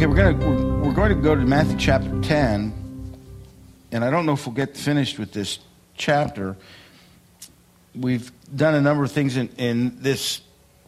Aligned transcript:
Okay, 0.00 0.06
we're 0.06 0.16
gonna 0.16 0.48
we're, 0.48 0.78
we're 0.78 0.94
going 0.94 1.14
to 1.14 1.22
go 1.22 1.34
to 1.34 1.42
Matthew 1.42 1.76
chapter 1.76 2.08
ten, 2.22 2.72
and 3.92 4.02
I 4.02 4.08
don't 4.08 4.24
know 4.24 4.32
if 4.32 4.46
we'll 4.46 4.54
get 4.54 4.74
finished 4.74 5.18
with 5.18 5.30
this 5.32 5.58
chapter. 5.94 6.56
We've 7.94 8.32
done 8.56 8.74
a 8.74 8.80
number 8.80 9.04
of 9.04 9.12
things 9.12 9.36
in, 9.36 9.50
in 9.58 10.00
this 10.00 10.40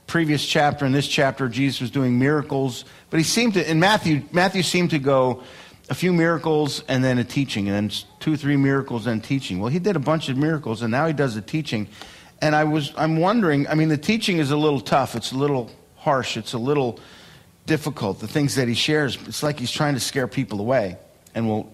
previous 0.06 0.46
chapter. 0.46 0.86
In 0.86 0.92
this 0.92 1.06
chapter, 1.06 1.46
Jesus 1.50 1.82
was 1.82 1.90
doing 1.90 2.18
miracles, 2.18 2.86
but 3.10 3.18
he 3.18 3.24
seemed 3.24 3.52
to 3.52 3.70
in 3.70 3.78
Matthew 3.78 4.22
Matthew 4.32 4.62
seemed 4.62 4.88
to 4.92 4.98
go 4.98 5.42
a 5.90 5.94
few 5.94 6.14
miracles 6.14 6.82
and 6.88 7.04
then 7.04 7.18
a 7.18 7.24
teaching, 7.24 7.68
and 7.68 7.90
then 7.90 7.98
two 8.18 8.38
three 8.38 8.56
miracles 8.56 9.06
and 9.06 9.22
teaching. 9.22 9.60
Well, 9.60 9.68
he 9.68 9.78
did 9.78 9.94
a 9.94 10.00
bunch 10.00 10.30
of 10.30 10.38
miracles, 10.38 10.80
and 10.80 10.90
now 10.90 11.06
he 11.06 11.12
does 11.12 11.34
the 11.34 11.42
teaching. 11.42 11.86
And 12.40 12.56
I 12.56 12.64
was 12.64 12.94
I'm 12.96 13.18
wondering. 13.18 13.68
I 13.68 13.74
mean, 13.74 13.90
the 13.90 13.98
teaching 13.98 14.38
is 14.38 14.50
a 14.50 14.56
little 14.56 14.80
tough. 14.80 15.14
It's 15.14 15.32
a 15.32 15.36
little 15.36 15.70
harsh. 15.96 16.38
It's 16.38 16.54
a 16.54 16.58
little 16.58 16.98
difficult. 17.66 18.20
The 18.20 18.28
things 18.28 18.54
that 18.56 18.68
he 18.68 18.74
shares, 18.74 19.16
it's 19.26 19.42
like 19.42 19.58
he's 19.58 19.70
trying 19.70 19.94
to 19.94 20.00
scare 20.00 20.26
people 20.26 20.60
away. 20.60 20.96
And 21.34 21.48
well, 21.48 21.72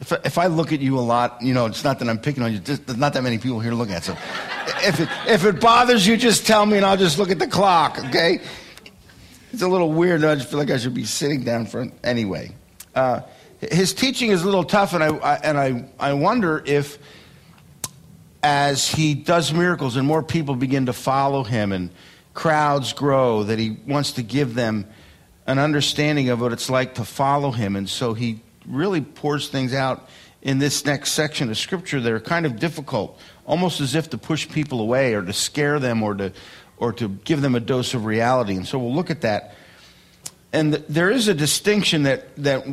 if, 0.00 0.12
if 0.24 0.38
I 0.38 0.46
look 0.46 0.72
at 0.72 0.80
you 0.80 0.98
a 0.98 1.00
lot, 1.00 1.42
you 1.42 1.54
know, 1.54 1.66
it's 1.66 1.84
not 1.84 1.98
that 1.98 2.08
I'm 2.08 2.18
picking 2.18 2.42
on 2.42 2.52
you. 2.52 2.58
Just, 2.58 2.86
there's 2.86 2.98
not 2.98 3.14
that 3.14 3.22
many 3.22 3.38
people 3.38 3.60
here 3.60 3.72
looking 3.72 3.94
at. 3.94 4.04
So 4.04 4.12
if 4.84 5.00
it, 5.00 5.08
if 5.26 5.44
it 5.44 5.60
bothers 5.60 6.06
you, 6.06 6.16
just 6.16 6.46
tell 6.46 6.64
me 6.66 6.76
and 6.76 6.86
I'll 6.86 6.96
just 6.96 7.18
look 7.18 7.30
at 7.30 7.38
the 7.38 7.48
clock, 7.48 7.98
okay? 8.06 8.40
It's 9.52 9.62
a 9.62 9.68
little 9.68 9.92
weird. 9.92 10.24
I 10.24 10.34
just 10.34 10.50
feel 10.50 10.58
like 10.58 10.70
I 10.70 10.76
should 10.76 10.94
be 10.94 11.04
sitting 11.04 11.42
down 11.42 11.66
for 11.66 11.86
anyway. 12.04 12.52
Uh, 12.94 13.22
his 13.60 13.94
teaching 13.94 14.30
is 14.30 14.42
a 14.42 14.44
little 14.44 14.62
tough, 14.62 14.92
and 14.92 15.02
I, 15.02 15.08
I 15.16 15.34
and 15.36 15.58
I, 15.58 15.84
I 15.98 16.12
wonder 16.12 16.62
if 16.64 16.98
as 18.42 18.88
he 18.88 19.14
does 19.14 19.52
miracles 19.52 19.96
and 19.96 20.06
more 20.06 20.22
people 20.22 20.54
begin 20.54 20.86
to 20.86 20.92
follow 20.92 21.42
him 21.42 21.72
and 21.72 21.90
crowds 22.34 22.92
grow, 22.92 23.42
that 23.42 23.58
he 23.58 23.76
wants 23.86 24.12
to 24.12 24.22
give 24.22 24.54
them 24.54 24.86
an 25.48 25.58
understanding 25.58 26.28
of 26.28 26.42
what 26.42 26.52
it's 26.52 26.68
like 26.68 26.94
to 26.96 27.04
follow 27.04 27.50
him. 27.50 27.74
And 27.74 27.88
so 27.88 28.12
he 28.12 28.40
really 28.66 29.00
pours 29.00 29.48
things 29.48 29.72
out 29.72 30.06
in 30.42 30.58
this 30.58 30.84
next 30.84 31.12
section 31.12 31.48
of 31.48 31.56
scripture 31.56 32.00
that 32.00 32.12
are 32.12 32.20
kind 32.20 32.44
of 32.44 32.58
difficult, 32.58 33.18
almost 33.46 33.80
as 33.80 33.94
if 33.94 34.10
to 34.10 34.18
push 34.18 34.46
people 34.46 34.78
away 34.78 35.14
or 35.14 35.22
to 35.22 35.32
scare 35.32 35.80
them 35.80 36.02
or 36.02 36.14
to, 36.14 36.32
or 36.76 36.92
to 36.92 37.08
give 37.08 37.40
them 37.40 37.54
a 37.54 37.60
dose 37.60 37.94
of 37.94 38.04
reality. 38.04 38.56
And 38.56 38.68
so 38.68 38.78
we'll 38.78 38.94
look 38.94 39.10
at 39.10 39.22
that. 39.22 39.54
And 40.52 40.74
th- 40.74 40.84
there 40.86 41.10
is 41.10 41.28
a 41.28 41.34
distinction 41.34 42.02
that, 42.02 42.36
that 42.36 42.66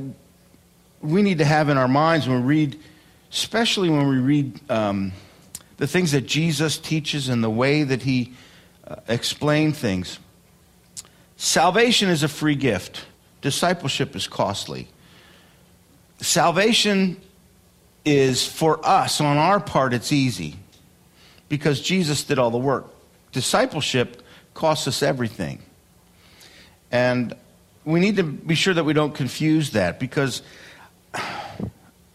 we 1.02 1.22
need 1.22 1.38
to 1.38 1.46
have 1.46 1.70
in 1.70 1.78
our 1.78 1.88
minds 1.88 2.28
when 2.28 2.42
we 2.42 2.46
read, 2.46 2.80
especially 3.32 3.90
when 3.90 4.10
we 4.10 4.18
read 4.18 4.70
um, 4.70 5.14
the 5.78 5.88
things 5.88 6.12
that 6.12 6.26
Jesus 6.26 6.78
teaches 6.78 7.30
and 7.30 7.42
the 7.42 7.50
way 7.50 7.84
that 7.84 8.02
he 8.02 8.34
uh, 8.86 8.98
explain 9.08 9.72
things. 9.72 10.20
Salvation 11.46 12.10
is 12.10 12.24
a 12.24 12.28
free 12.28 12.56
gift. 12.56 13.06
Discipleship 13.42 14.16
is 14.16 14.28
costly. 14.28 14.88
Salvation 16.20 17.22
is 18.04 18.48
for 18.48 18.84
us, 18.84 19.22
on 19.22 19.38
our 19.38 19.60
part, 19.60 19.94
it's 19.94 20.12
easy 20.12 20.56
because 21.48 21.82
Jesus 21.82 22.24
did 22.24 22.40
all 22.40 22.50
the 22.50 22.58
work. 22.58 22.88
Discipleship 23.32 24.24
costs 24.56 24.88
us 24.88 25.04
everything. 25.04 25.62
And 26.92 27.36
we 27.84 28.00
need 28.00 28.16
to 28.16 28.24
be 28.24 28.56
sure 28.56 28.74
that 28.74 28.84
we 28.84 28.94
don't 28.94 29.14
confuse 29.14 29.70
that 29.74 30.00
because 30.00 30.42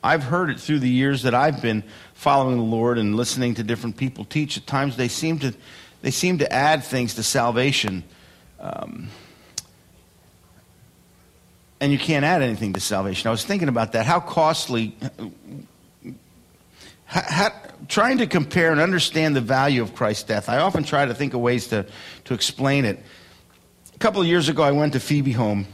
I've 0.03 0.25
heard 0.25 0.51
it 0.51 0.59
through 0.59 0.81
the 0.81 0.91
years 0.91 1.23
that 1.23 1.37
I've 1.37 1.63
been 1.63 1.85
following 2.15 2.57
the 2.57 2.65
Lord 2.65 2.99
and 2.99 3.15
listening 3.15 3.55
to 3.55 3.63
different 3.63 3.97
people 3.97 4.25
teach. 4.25 4.57
At 4.57 4.67
times 4.67 4.97
they 4.97 5.07
seem 5.07 5.39
to 5.39 5.55
they 6.03 6.11
seem 6.11 6.39
to 6.39 6.53
add 6.53 6.83
things 6.83 7.15
to 7.15 7.23
salvation. 7.23 8.03
Um, 8.61 9.09
and 11.81 11.91
you 11.91 11.99
can't 11.99 12.25
add 12.25 12.43
anything 12.43 12.75
to 12.75 12.81
salvation. 12.81 13.29
I 13.29 13.31
was 13.31 13.45
thinking 13.45 13.69
about 13.69 13.93
that. 13.93 14.05
How 14.05 14.21
costly, 14.21 14.97
how, 17.07 17.23
how, 17.23 17.51
trying 17.89 18.19
to 18.19 18.27
compare 18.27 18.71
and 18.71 18.81
understand 18.81 19.35
the 19.35 19.41
value 19.41 19.83
of 19.83 19.95
Christ's 19.95 20.25
death. 20.25 20.49
I 20.49 20.59
often 20.59 20.85
try 20.85 21.07
to 21.07 21.15
think 21.15 21.33
of 21.33 21.41
ways 21.41 21.69
to, 21.69 21.87
to 22.27 22.35
explain 22.35 22.85
it. 22.85 23.03
A 23.95 23.99
couple 23.99 24.21
of 24.21 24.27
years 24.27 24.49
ago, 24.49 24.63
I 24.63 24.73
went 24.73 24.93
to 24.93 25.01
Phoebe 25.01 25.33
home 25.33 25.67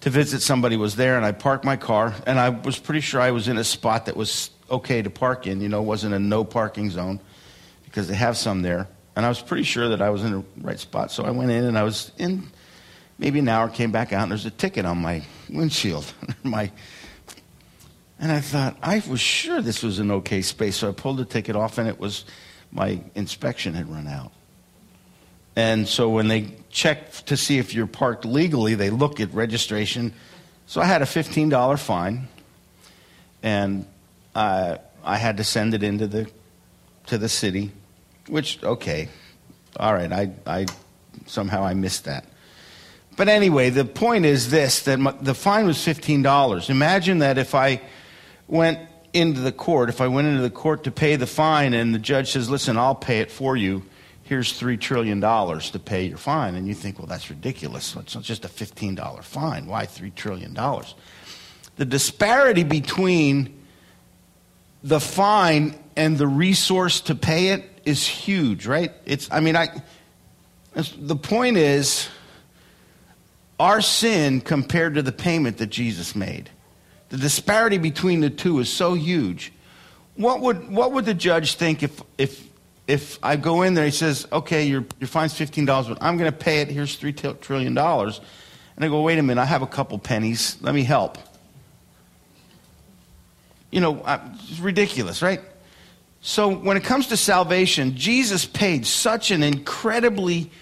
to 0.00 0.10
visit 0.10 0.42
somebody 0.42 0.76
was 0.76 0.96
there, 0.96 1.16
and 1.16 1.24
I 1.24 1.32
parked 1.32 1.64
my 1.64 1.76
car, 1.76 2.14
and 2.26 2.38
I 2.38 2.48
was 2.48 2.78
pretty 2.78 3.00
sure 3.00 3.20
I 3.20 3.30
was 3.30 3.48
in 3.48 3.56
a 3.56 3.64
spot 3.64 4.06
that 4.06 4.16
was 4.16 4.50
okay 4.70 5.00
to 5.02 5.10
park 5.10 5.46
in. 5.46 5.60
You 5.60 5.68
know, 5.68 5.82
wasn't 5.82 6.14
a 6.14 6.18
no 6.18 6.42
parking 6.42 6.90
zone 6.90 7.20
because 7.84 8.08
they 8.08 8.16
have 8.16 8.36
some 8.36 8.62
there. 8.62 8.88
And 9.14 9.26
I 9.26 9.28
was 9.28 9.40
pretty 9.40 9.64
sure 9.64 9.90
that 9.90 10.00
I 10.00 10.10
was 10.10 10.24
in 10.24 10.32
the 10.32 10.44
right 10.60 10.78
spot. 10.78 11.10
So 11.10 11.24
I 11.24 11.30
went 11.30 11.50
in 11.50 11.64
and 11.64 11.78
I 11.78 11.82
was 11.82 12.12
in 12.18 12.50
maybe 13.18 13.38
an 13.38 13.48
hour, 13.48 13.68
came 13.68 13.92
back 13.92 14.12
out, 14.12 14.22
and 14.22 14.30
there's 14.30 14.46
a 14.46 14.50
ticket 14.50 14.84
on 14.84 14.98
my 14.98 15.22
windshield. 15.50 16.12
my, 16.42 16.70
and 18.18 18.32
I 18.32 18.40
thought, 18.40 18.76
I 18.82 19.02
was 19.08 19.20
sure 19.20 19.60
this 19.60 19.82
was 19.82 19.98
an 19.98 20.10
okay 20.10 20.42
space. 20.42 20.76
So 20.76 20.88
I 20.88 20.92
pulled 20.92 21.18
the 21.18 21.24
ticket 21.24 21.56
off, 21.56 21.78
and 21.78 21.88
it 21.88 22.00
was 22.00 22.24
my 22.72 23.00
inspection 23.14 23.74
had 23.74 23.88
run 23.88 24.08
out. 24.08 24.32
And 25.54 25.86
so 25.86 26.08
when 26.08 26.28
they 26.28 26.54
check 26.70 27.12
to 27.26 27.36
see 27.36 27.58
if 27.58 27.74
you're 27.74 27.86
parked 27.86 28.24
legally, 28.24 28.74
they 28.74 28.88
look 28.88 29.20
at 29.20 29.34
registration. 29.34 30.14
So 30.66 30.80
I 30.80 30.86
had 30.86 31.02
a 31.02 31.04
$15 31.04 31.78
fine, 31.78 32.28
and 33.42 33.84
I, 34.34 34.78
I 35.04 35.18
had 35.18 35.36
to 35.36 35.44
send 35.44 35.74
it 35.74 35.82
into 35.82 36.06
the, 36.06 36.30
to 37.06 37.18
the 37.18 37.28
city 37.28 37.72
which 38.28 38.62
okay, 38.62 39.08
all 39.76 39.92
right. 39.94 40.12
I, 40.12 40.32
I 40.46 40.66
somehow 41.26 41.64
I 41.64 41.74
missed 41.74 42.04
that. 42.04 42.26
But 43.16 43.28
anyway, 43.28 43.70
the 43.70 43.84
point 43.84 44.24
is 44.24 44.50
this: 44.50 44.80
that 44.82 44.98
my, 44.98 45.12
the 45.20 45.34
fine 45.34 45.66
was 45.66 45.82
fifteen 45.82 46.22
dollars. 46.22 46.70
Imagine 46.70 47.18
that 47.18 47.38
if 47.38 47.54
I 47.54 47.82
went 48.48 48.78
into 49.12 49.40
the 49.40 49.52
court, 49.52 49.88
if 49.88 50.00
I 50.00 50.08
went 50.08 50.28
into 50.28 50.42
the 50.42 50.50
court 50.50 50.84
to 50.84 50.90
pay 50.90 51.16
the 51.16 51.26
fine, 51.26 51.74
and 51.74 51.94
the 51.94 51.98
judge 51.98 52.32
says, 52.32 52.48
"Listen, 52.48 52.76
I'll 52.76 52.94
pay 52.94 53.20
it 53.20 53.30
for 53.30 53.56
you. 53.56 53.82
Here's 54.22 54.52
three 54.52 54.76
trillion 54.76 55.20
dollars 55.20 55.70
to 55.72 55.78
pay 55.78 56.04
your 56.04 56.18
fine," 56.18 56.54
and 56.54 56.66
you 56.66 56.74
think, 56.74 56.98
"Well, 56.98 57.06
that's 57.06 57.28
ridiculous. 57.28 57.94
It's 57.96 58.14
just 58.14 58.44
a 58.44 58.48
fifteen 58.48 58.94
dollar 58.94 59.22
fine. 59.22 59.66
Why 59.66 59.84
three 59.84 60.10
trillion 60.10 60.54
dollars?" 60.54 60.94
The 61.76 61.84
disparity 61.84 62.64
between 62.64 63.58
the 64.82 65.00
fine 65.00 65.78
and 65.96 66.18
the 66.18 66.26
resource 66.26 67.00
to 67.02 67.14
pay 67.14 67.48
it 67.48 67.71
is 67.84 68.06
huge, 68.06 68.66
right? 68.66 68.92
It's, 69.04 69.28
I 69.30 69.40
mean, 69.40 69.56
I, 69.56 69.68
the 70.74 71.16
point 71.16 71.56
is 71.56 72.08
our 73.58 73.80
sin 73.80 74.40
compared 74.40 74.94
to 74.94 75.02
the 75.02 75.12
payment 75.12 75.58
that 75.58 75.68
Jesus 75.68 76.16
made. 76.16 76.50
The 77.10 77.18
disparity 77.18 77.78
between 77.78 78.20
the 78.20 78.30
two 78.30 78.58
is 78.58 78.72
so 78.72 78.94
huge. 78.94 79.52
What 80.16 80.40
would, 80.40 80.70
what 80.70 80.92
would 80.92 81.04
the 81.04 81.14
judge 81.14 81.54
think 81.54 81.82
if, 81.82 82.00
if, 82.18 82.48
if 82.86 83.18
I 83.22 83.36
go 83.36 83.62
in 83.62 83.74
there, 83.74 83.84
he 83.84 83.90
says, 83.90 84.26
okay, 84.32 84.64
your, 84.64 84.84
your 84.98 85.08
fine's 85.08 85.34
$15, 85.34 85.66
but 85.88 85.98
I'm 86.00 86.16
going 86.16 86.30
to 86.30 86.36
pay 86.36 86.60
it, 86.60 86.68
here's 86.68 86.98
$3 86.98 87.40
trillion. 87.40 87.76
And 87.76 88.84
I 88.84 88.88
go, 88.88 89.02
wait 89.02 89.18
a 89.18 89.22
minute, 89.22 89.40
I 89.40 89.44
have 89.44 89.62
a 89.62 89.66
couple 89.66 89.98
pennies, 89.98 90.56
let 90.60 90.74
me 90.74 90.82
help. 90.82 91.18
You 93.70 93.80
know, 93.80 94.02
it's 94.06 94.58
ridiculous, 94.58 95.22
right? 95.22 95.40
So, 96.24 96.54
when 96.54 96.76
it 96.76 96.84
comes 96.84 97.08
to 97.08 97.16
salvation, 97.16 97.96
Jesus 97.96 98.46
paid 98.46 98.86
such 98.86 99.32
an 99.32 99.42
incredibly 99.42 100.52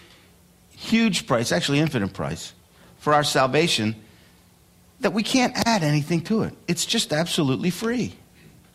huge 0.70 1.26
price, 1.26 1.52
actually, 1.52 1.80
infinite 1.80 2.14
price, 2.14 2.54
for 2.98 3.12
our 3.12 3.22
salvation 3.22 3.94
that 5.00 5.12
we 5.12 5.22
can't 5.22 5.52
add 5.66 5.82
anything 5.82 6.22
to 6.22 6.42
it. 6.42 6.54
It's 6.66 6.86
just 6.86 7.12
absolutely 7.12 7.68
free. 7.68 8.14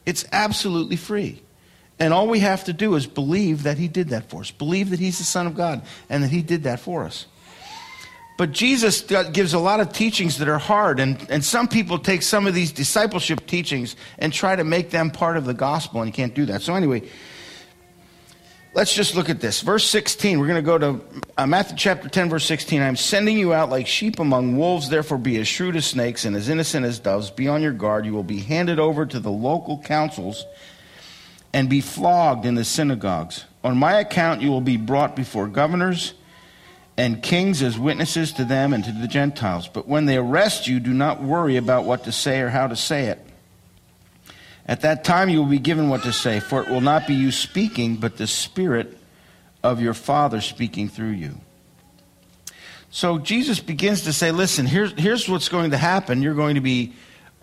It's 0.06 0.25
absolutely 0.31 0.95
free. 0.95 1.41
And 1.97 2.13
all 2.13 2.28
we 2.28 2.40
have 2.40 2.66
to 2.66 2.74
do 2.74 2.94
is 2.94 3.07
believe 3.07 3.63
that 3.63 3.79
He 3.79 3.88
did 3.88 4.09
that 4.09 4.29
for 4.29 4.41
us, 4.41 4.51
believe 4.51 4.91
that 4.91 5.00
He's 5.00 5.18
the 5.18 5.24
Son 5.24 5.47
of 5.47 5.56
God, 5.56 5.81
and 6.07 6.24
that 6.24 6.29
He 6.29 6.44
did 6.44 6.63
that 6.63 6.80
for 6.80 7.04
us. 7.04 7.25
But 8.38 8.52
Jesus 8.52 9.02
gives 9.02 9.54
a 9.54 9.60
lot 9.60 9.80
of 9.80 9.94
teachings 9.94 10.40
that 10.40 10.50
are 10.50 10.58
hard, 10.58 11.00
and, 11.00 11.26
and 11.30 11.44
some 11.44 11.70
people 11.70 11.98
take 11.98 12.22
some 12.22 12.48
of 12.48 12.54
these 12.54 12.74
discipleship 12.74 13.46
teachings 13.48 13.96
and 14.20 14.34
try 14.34 14.56
to 14.56 14.66
make 14.66 14.90
them 14.90 15.10
part 15.10 15.38
of 15.38 15.46
the 15.46 15.54
gospel, 15.54 16.02
and 16.02 16.10
you 16.10 16.14
can't 16.14 16.34
do 16.34 16.46
that. 16.48 16.62
So, 16.62 16.76
anyway, 16.76 17.04
let's 18.74 18.94
just 18.94 19.16
look 19.16 19.30
at 19.30 19.40
this. 19.40 19.62
Verse 19.62 19.90
16, 19.90 20.38
we're 20.38 20.48
going 20.48 20.62
to 20.62 20.62
go 20.62 20.78
to 20.78 21.02
uh, 21.38 21.48
Matthew 21.48 21.78
chapter 21.78 22.10
10, 22.10 22.30
verse 22.30 22.46
16. 22.46 22.82
I'm 22.82 22.98
sending 22.98 23.38
you 23.38 23.54
out 23.54 23.70
like 23.70 23.88
sheep 23.88 24.20
among 24.20 24.58
wolves, 24.58 24.90
therefore 24.90 25.18
be 25.18 25.38
as 25.38 25.48
shrewd 25.48 25.78
as 25.78 25.86
snakes 25.86 26.26
and 26.26 26.36
as 26.36 26.50
innocent 26.50 26.86
as 26.86 27.00
doves. 27.00 27.32
Be 27.32 27.48
on 27.48 27.62
your 27.62 27.72
guard. 27.72 28.06
You 28.06 28.12
will 28.12 28.24
be 28.24 28.40
handed 28.40 28.80
over 28.80 29.06
to 29.06 29.20
the 29.22 29.32
local 29.32 29.80
councils 29.80 30.46
and 31.54 31.70
be 31.70 31.80
flogged 31.80 32.46
in 32.46 32.56
the 32.56 32.66
synagogues. 32.66 33.46
On 33.64 33.78
my 33.78 33.94
account, 33.94 34.42
you 34.42 34.50
will 34.50 34.60
be 34.60 34.76
brought 34.76 35.16
before 35.16 35.48
governors 35.48 36.14
and 36.97 37.21
kings 37.21 37.62
as 37.62 37.77
witnesses 37.77 38.31
to 38.33 38.45
them 38.45 38.74
and 38.74 38.83
to 38.83 38.92
the 38.92 39.07
Gentiles. 39.07 39.68
But 39.68 39.88
when 39.88 40.06
they 40.06 40.18
arrest 40.18 40.68
you, 40.68 40.80
do 40.80 40.94
not 40.94 41.21
worry 41.21 41.57
about 41.57 41.86
what 41.86 42.06
to 42.06 42.12
say 42.12 42.39
or 42.39 42.50
how 42.50 42.68
to 42.68 42.75
say 42.75 43.07
it. 43.07 43.19
At 44.65 44.81
that 44.81 45.03
time 45.03 45.30
you 45.30 45.39
will 45.39 45.50
be 45.50 45.59
given 45.59 45.89
what 45.89 46.03
to 46.03 46.13
say, 46.13 46.39
for 46.39 46.63
it 46.63 46.69
will 46.69 46.81
not 46.81 47.06
be 47.06 47.13
you 47.13 47.31
speaking, 47.31 47.97
but 47.97 48.18
the 48.18 48.27
Spirit 48.27 48.97
of 49.62 49.81
your 49.81 49.94
Father 49.94 50.42
speaking 50.42 50.89
through 50.89 51.12
you. 51.12 51.36
So 52.92 53.19
Jesus 53.19 53.59
begins 53.59 54.03
to 54.03 54.13
say, 54.13 54.31
listen, 54.31 54.65
here's, 54.65 54.94
here's 54.94 55.27
what's 55.27 55.50
going 55.50 55.71
to 55.71 55.77
happen. 55.77 56.21
You're 56.21 56.33
going 56.33 56.56
to 56.56 56.62
be 56.62 56.94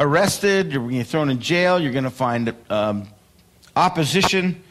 arrested, 0.00 0.72
you're 0.72 0.80
going 0.80 0.92
to 0.92 0.98
be 1.00 1.04
thrown 1.04 1.30
in 1.30 1.40
jail, 1.40 1.78
you're 1.78 1.92
going 1.92 2.04
to 2.04 2.10
find 2.10 2.54
um, 2.70 3.06
opposition. 3.76 4.62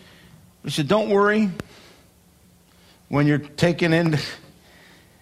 He 0.63 0.72
said, 0.72 0.88
don't 0.88 1.10
worry. 1.10 1.51
When 3.10 3.27
you're 3.27 3.38
taken 3.38 3.94
into, 3.94 4.19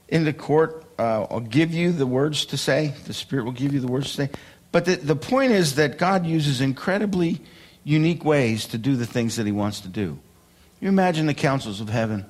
into 0.10 0.34
court, 0.34 0.84
uh, 0.98 1.28
I'll 1.30 1.40
give 1.40 1.74
you 1.74 1.92
the 1.92 2.06
words 2.06 2.46
to 2.48 2.58
say. 2.58 2.94
The 3.06 3.14
Spirit 3.14 3.46
will 3.46 3.52
give 3.52 3.74
you 3.74 3.80
the 3.80 3.88
words 3.88 4.08
to 4.08 4.28
say. 4.28 4.30
But 4.72 4.86
the, 4.86 4.96
the 4.96 5.16
point 5.16 5.52
is 5.52 5.76
that 5.76 5.98
God 5.98 6.26
uses 6.26 6.62
incredibly 6.62 7.42
unique 7.84 8.26
ways 8.26 8.68
to 8.68 8.78
do 8.78 8.96
the 8.96 9.06
things 9.06 9.38
that 9.38 9.46
He 9.46 9.52
wants 9.52 9.82
to 9.82 9.88
do. 9.88 10.20
You 10.80 10.90
imagine 10.90 11.26
the 11.26 11.34
councils 11.34 11.82
of 11.82 11.90
heaven. 11.90 12.26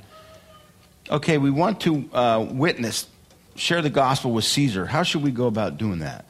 Okay, 1.09 1.37
we 1.37 1.51
want 1.51 1.81
to 1.81 2.09
uh, 2.13 2.47
witness 2.51 3.07
share 3.55 3.81
the 3.81 3.89
gospel 3.89 4.31
with 4.31 4.45
Caesar. 4.45 4.85
How 4.85 5.03
should 5.03 5.23
we 5.23 5.31
go 5.31 5.47
about 5.47 5.77
doing 5.77 5.99
that? 5.99 6.25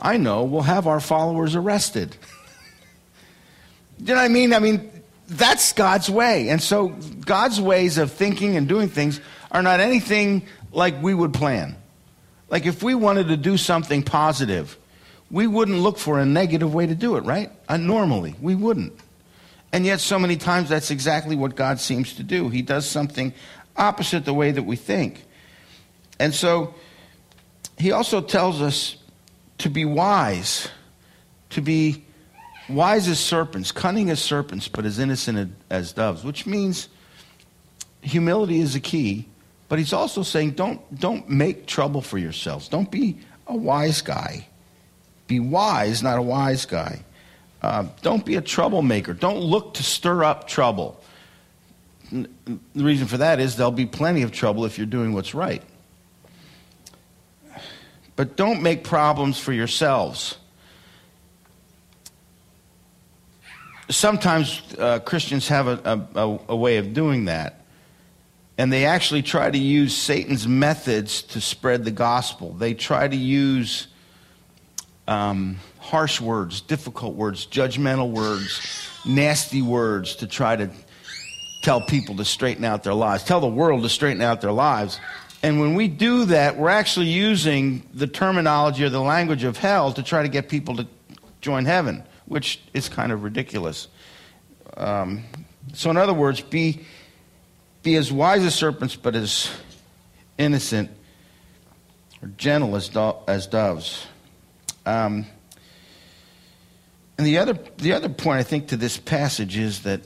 I 0.00 0.16
know 0.16 0.44
we'll 0.44 0.62
have 0.62 0.86
our 0.86 1.00
followers 1.00 1.56
arrested. 1.56 2.16
you 3.98 4.06
know 4.06 4.14
what 4.14 4.24
I 4.24 4.28
mean? 4.28 4.52
I 4.52 4.60
mean, 4.60 4.90
that's 5.26 5.72
God's 5.72 6.08
way. 6.08 6.50
And 6.50 6.62
so 6.62 6.88
God's 6.88 7.60
ways 7.60 7.98
of 7.98 8.12
thinking 8.12 8.56
and 8.56 8.68
doing 8.68 8.88
things 8.88 9.20
are 9.50 9.62
not 9.62 9.80
anything 9.80 10.46
like 10.72 11.00
we 11.02 11.14
would 11.14 11.32
plan. 11.32 11.76
Like 12.50 12.66
if 12.66 12.82
we 12.82 12.94
wanted 12.94 13.28
to 13.28 13.36
do 13.36 13.56
something 13.56 14.02
positive, 14.02 14.76
we 15.30 15.46
wouldn't 15.46 15.78
look 15.78 15.98
for 15.98 16.18
a 16.18 16.26
negative 16.26 16.72
way 16.72 16.86
to 16.86 16.94
do 16.94 17.16
it, 17.16 17.24
right? 17.24 17.50
Uh, 17.68 17.76
normally, 17.76 18.34
we 18.40 18.54
wouldn't. 18.54 18.92
And 19.72 19.84
yet, 19.84 20.00
so 20.00 20.18
many 20.18 20.36
times, 20.36 20.70
that's 20.70 20.90
exactly 20.90 21.36
what 21.36 21.54
God 21.54 21.78
seems 21.78 22.14
to 22.14 22.22
do. 22.22 22.48
He 22.48 22.62
does 22.62 22.88
something 22.88 23.34
opposite 23.76 24.24
the 24.24 24.32
way 24.32 24.50
that 24.50 24.62
we 24.62 24.76
think. 24.76 25.24
And 26.18 26.34
so 26.34 26.74
he 27.78 27.92
also 27.92 28.20
tells 28.20 28.60
us 28.60 28.96
to 29.58 29.68
be 29.68 29.84
wise, 29.84 30.68
to 31.50 31.60
be 31.60 32.04
wise 32.68 33.08
as 33.08 33.20
serpents, 33.20 33.72
cunning 33.72 34.10
as 34.10 34.20
serpents, 34.20 34.68
but 34.68 34.84
as 34.84 34.98
innocent 34.98 35.52
as 35.70 35.92
doves, 35.92 36.24
which 36.24 36.46
means 36.46 36.88
humility 38.00 38.60
is 38.60 38.74
a 38.74 38.80
key. 38.80 39.26
But 39.68 39.78
he's 39.78 39.92
also 39.92 40.22
saying 40.22 40.52
don't, 40.52 40.98
don't 40.98 41.28
make 41.28 41.66
trouble 41.66 42.00
for 42.00 42.18
yourselves. 42.18 42.68
Don't 42.68 42.90
be 42.90 43.18
a 43.46 43.56
wise 43.56 44.02
guy. 44.02 44.46
Be 45.26 45.40
wise, 45.40 46.02
not 46.02 46.18
a 46.18 46.22
wise 46.22 46.64
guy. 46.64 47.02
Uh, 47.60 47.86
don't 48.02 48.24
be 48.24 48.36
a 48.36 48.40
troublemaker. 48.40 49.12
Don't 49.12 49.40
look 49.40 49.74
to 49.74 49.82
stir 49.82 50.24
up 50.24 50.48
trouble. 50.48 51.00
The 52.10 52.28
reason 52.74 53.06
for 53.06 53.18
that 53.18 53.40
is 53.40 53.56
there'll 53.56 53.70
be 53.70 53.84
plenty 53.84 54.22
of 54.22 54.32
trouble 54.32 54.64
if 54.64 54.78
you're 54.78 54.86
doing 54.86 55.12
what's 55.12 55.34
right. 55.34 55.62
But 58.16 58.36
don't 58.36 58.62
make 58.62 58.84
problems 58.84 59.38
for 59.38 59.52
yourselves. 59.52 60.38
Sometimes 63.90 64.62
uh, 64.78 65.00
Christians 65.00 65.48
have 65.48 65.66
a, 65.66 66.08
a, 66.14 66.38
a 66.48 66.56
way 66.56 66.78
of 66.78 66.94
doing 66.94 67.26
that. 67.26 67.57
And 68.58 68.72
they 68.72 68.84
actually 68.84 69.22
try 69.22 69.50
to 69.50 69.58
use 69.58 69.96
Satan's 69.96 70.48
methods 70.48 71.22
to 71.22 71.40
spread 71.40 71.84
the 71.84 71.92
gospel. 71.92 72.52
They 72.52 72.74
try 72.74 73.06
to 73.06 73.16
use 73.16 73.86
um, 75.06 75.58
harsh 75.78 76.20
words, 76.20 76.60
difficult 76.60 77.14
words, 77.14 77.46
judgmental 77.46 78.10
words, 78.10 78.60
nasty 79.06 79.62
words 79.62 80.16
to 80.16 80.26
try 80.26 80.56
to 80.56 80.70
tell 81.62 81.80
people 81.80 82.16
to 82.16 82.24
straighten 82.24 82.64
out 82.64 82.82
their 82.82 82.94
lives, 82.94 83.24
tell 83.24 83.40
the 83.40 83.46
world 83.46 83.82
to 83.82 83.88
straighten 83.88 84.22
out 84.22 84.40
their 84.40 84.52
lives. 84.52 85.00
And 85.42 85.60
when 85.60 85.74
we 85.74 85.86
do 85.86 86.24
that, 86.26 86.56
we're 86.56 86.68
actually 86.68 87.06
using 87.06 87.84
the 87.94 88.06
terminology 88.06 88.84
or 88.84 88.88
the 88.90 89.00
language 89.00 89.44
of 89.44 89.56
hell 89.56 89.92
to 89.92 90.02
try 90.02 90.22
to 90.22 90.28
get 90.28 90.48
people 90.48 90.76
to 90.76 90.86
join 91.40 91.64
heaven, 91.64 92.02
which 92.26 92.60
is 92.74 92.88
kind 92.88 93.12
of 93.12 93.22
ridiculous. 93.22 93.88
Um, 94.76 95.24
so, 95.74 95.90
in 95.90 95.96
other 95.96 96.14
words, 96.14 96.40
be, 96.40 96.84
be 97.82 97.96
as 97.96 98.12
wise 98.12 98.44
as 98.44 98.54
serpents, 98.54 98.96
but 98.96 99.14
as 99.14 99.50
innocent 100.36 100.90
or 102.22 102.28
gentle 102.36 102.76
as, 102.76 102.88
do- 102.88 103.16
as 103.26 103.46
doves. 103.46 104.06
Um, 104.86 105.26
and 107.16 107.26
the 107.26 107.38
other, 107.38 107.58
the 107.78 107.92
other 107.92 108.08
point 108.08 108.38
I 108.38 108.42
think 108.42 108.68
to 108.68 108.76
this 108.76 108.96
passage 108.96 109.56
is 109.56 109.82
that 109.82 110.00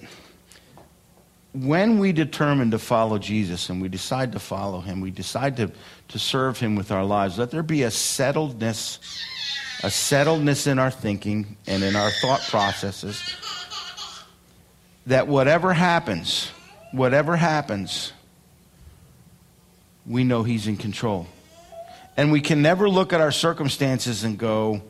when 1.52 1.98
we 1.98 2.12
determine 2.12 2.70
to 2.70 2.78
follow 2.78 3.18
Jesus 3.18 3.68
and 3.68 3.82
we 3.82 3.88
decide 3.88 4.32
to 4.32 4.38
follow 4.38 4.80
him, 4.80 5.00
we 5.00 5.10
decide 5.10 5.56
to, 5.58 5.70
to 6.08 6.18
serve 6.18 6.58
him 6.58 6.76
with 6.76 6.90
our 6.90 7.04
lives, 7.04 7.38
let 7.38 7.50
there 7.50 7.62
be 7.62 7.82
a 7.82 7.88
settledness, 7.88 8.98
a 9.82 9.88
settledness 9.88 10.66
in 10.66 10.78
our 10.78 10.90
thinking 10.90 11.56
and 11.66 11.82
in 11.82 11.94
our 11.94 12.10
thought 12.10 12.40
processes 12.48 13.22
that 15.06 15.26
whatever 15.26 15.72
happens, 15.72 16.50
whatever 16.92 17.36
happens, 17.36 18.12
we 20.06 20.24
know 20.24 20.42
he's 20.42 20.66
in 20.66 20.76
control. 20.76 21.26
And 22.16 22.30
we 22.30 22.40
can 22.40 22.62
never 22.62 22.88
look 22.88 23.12
at 23.12 23.20
our 23.20 23.32
circumstances 23.32 24.22
and 24.24 24.38
go, 24.38 24.82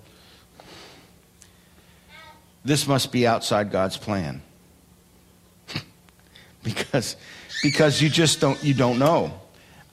this 2.65 2.87
must 2.87 3.13
be 3.13 3.27
outside 3.27 3.71
God's 3.71 3.97
plan 3.97 4.43
because, 6.63 7.17
because 7.63 8.03
you 8.03 8.09
just 8.09 8.41
don't, 8.41 8.63
you 8.63 8.75
don't 8.75 8.99
know. 8.99 9.39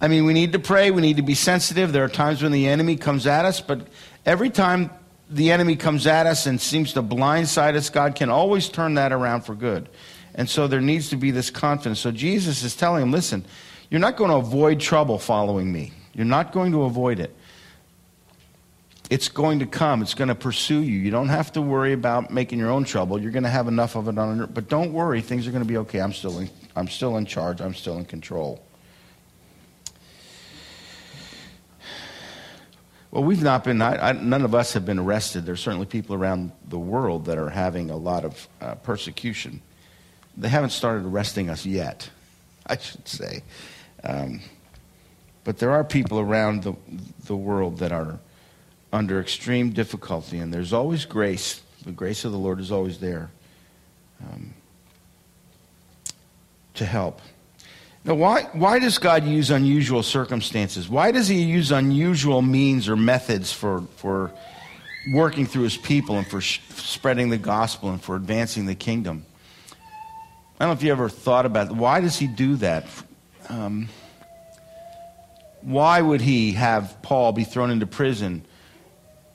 I 0.01 0.07
mean, 0.07 0.25
we 0.25 0.33
need 0.33 0.53
to 0.53 0.59
pray. 0.59 0.91
We 0.91 1.01
need 1.01 1.17
to 1.17 1.23
be 1.23 1.35
sensitive. 1.35 1.91
There 1.91 2.03
are 2.03 2.09
times 2.09 2.41
when 2.41 2.51
the 2.51 2.67
enemy 2.67 2.95
comes 2.95 3.27
at 3.27 3.45
us, 3.45 3.59
but 3.59 3.87
every 4.25 4.49
time 4.49 4.89
the 5.29 5.51
enemy 5.51 5.75
comes 5.75 6.07
at 6.07 6.25
us 6.25 6.45
and 6.45 6.59
seems 6.59 6.93
to 6.93 7.03
blindside 7.03 7.75
us, 7.75 7.89
God 7.89 8.15
can 8.15 8.29
always 8.29 8.69
turn 8.69 8.95
that 8.95 9.11
around 9.11 9.41
for 9.41 9.55
good. 9.55 9.89
And 10.35 10.49
so 10.49 10.67
there 10.67 10.81
needs 10.81 11.09
to 11.09 11.15
be 11.15 11.31
this 11.31 11.49
confidence. 11.49 11.99
So 11.99 12.11
Jesus 12.11 12.63
is 12.63 12.75
telling 12.75 13.03
him, 13.03 13.11
listen, 13.11 13.45
you're 13.89 13.99
not 13.99 14.15
going 14.15 14.29
to 14.29 14.37
avoid 14.37 14.79
trouble 14.79 15.17
following 15.17 15.71
me. 15.71 15.91
You're 16.13 16.25
not 16.25 16.51
going 16.51 16.71
to 16.71 16.83
avoid 16.83 17.19
it. 17.19 17.35
It's 19.09 19.27
going 19.27 19.59
to 19.59 19.65
come. 19.65 20.03
It's 20.03 20.13
going 20.13 20.27
to 20.27 20.35
pursue 20.35 20.81
you. 20.81 20.99
You 20.99 21.09
don't 21.09 21.29
have 21.29 21.51
to 21.53 21.61
worry 21.61 21.93
about 21.93 22.29
making 22.31 22.59
your 22.59 22.69
own 22.69 22.83
trouble. 22.83 23.19
You're 23.19 23.31
going 23.31 23.43
to 23.43 23.49
have 23.49 23.67
enough 23.67 23.95
of 23.95 24.07
it 24.07 24.17
on 24.19 24.37
your, 24.37 24.47
but 24.47 24.69
don't 24.69 24.93
worry. 24.93 25.21
Things 25.21 25.47
are 25.47 25.51
going 25.51 25.63
to 25.63 25.67
be 25.67 25.77
okay. 25.77 25.99
I'm 25.99 26.13
still 26.13 26.37
in, 26.37 26.49
I'm 26.75 26.87
still 26.87 27.17
in 27.17 27.25
charge. 27.25 27.59
I'm 27.59 27.73
still 27.73 27.97
in 27.97 28.05
control. 28.05 28.63
Well, 33.09 33.23
we've 33.23 33.41
not 33.41 33.63
been, 33.63 33.81
I, 33.81 34.09
I, 34.09 34.11
none 34.11 34.45
of 34.45 34.53
us 34.53 34.73
have 34.73 34.85
been 34.85 34.99
arrested. 34.99 35.43
There's 35.43 35.59
certainly 35.59 35.87
people 35.87 36.15
around 36.15 36.51
the 36.67 36.77
world 36.77 37.25
that 37.25 37.39
are 37.39 37.49
having 37.49 37.89
a 37.89 37.97
lot 37.97 38.23
of 38.23 38.47
uh, 38.61 38.75
persecution. 38.75 39.63
They 40.39 40.47
haven't 40.47 40.69
started 40.69 41.05
arresting 41.05 41.49
us 41.49 41.65
yet, 41.65 42.09
I 42.65 42.77
should 42.77 43.05
say. 43.07 43.43
Um, 44.05 44.39
but 45.43 45.57
there 45.57 45.71
are 45.71 45.83
people 45.83 46.19
around 46.19 46.63
the, 46.63 46.73
the 47.25 47.35
world 47.35 47.79
that 47.79 47.91
are 47.91 48.19
under 48.93 49.19
extreme 49.19 49.71
difficulty, 49.71 50.39
and 50.39 50.53
there's 50.53 50.71
always 50.71 51.03
grace. 51.03 51.61
The 51.85 51.91
grace 51.91 52.23
of 52.23 52.31
the 52.31 52.37
Lord 52.37 52.61
is 52.61 52.71
always 52.71 52.99
there 52.99 53.29
um, 54.23 54.53
to 56.75 56.85
help. 56.85 57.21
Now, 58.05 58.13
why, 58.15 58.43
why 58.53 58.79
does 58.79 58.97
God 58.97 59.25
use 59.25 59.51
unusual 59.51 60.03
circumstances? 60.03 60.87
Why 60.87 61.11
does 61.11 61.27
He 61.27 61.43
use 61.43 61.71
unusual 61.71 62.41
means 62.41 62.87
or 62.87 62.95
methods 62.95 63.51
for, 63.51 63.81
for 63.97 64.31
working 65.11 65.45
through 65.45 65.63
His 65.63 65.75
people 65.75 66.17
and 66.17 66.25
for 66.25 66.39
sh- 66.39 66.61
spreading 66.69 67.29
the 67.29 67.37
gospel 67.37 67.89
and 67.89 68.01
for 68.01 68.15
advancing 68.15 68.65
the 68.65 68.75
kingdom? 68.75 69.25
I 70.59 70.65
don't 70.65 70.69
know 70.69 70.77
if 70.77 70.83
you 70.83 70.91
ever 70.91 71.07
thought 71.07 71.45
about 71.45 71.67
it. 71.67 71.73
why 71.73 72.01
does 72.01 72.17
He 72.17 72.27
do 72.27 72.57
that? 72.57 72.85
Um, 73.47 73.87
why 75.61 76.01
would 76.01 76.21
He 76.21 76.53
have 76.53 77.01
Paul 77.01 77.31
be 77.31 77.45
thrown 77.45 77.71
into 77.71 77.87
prison 77.87 78.43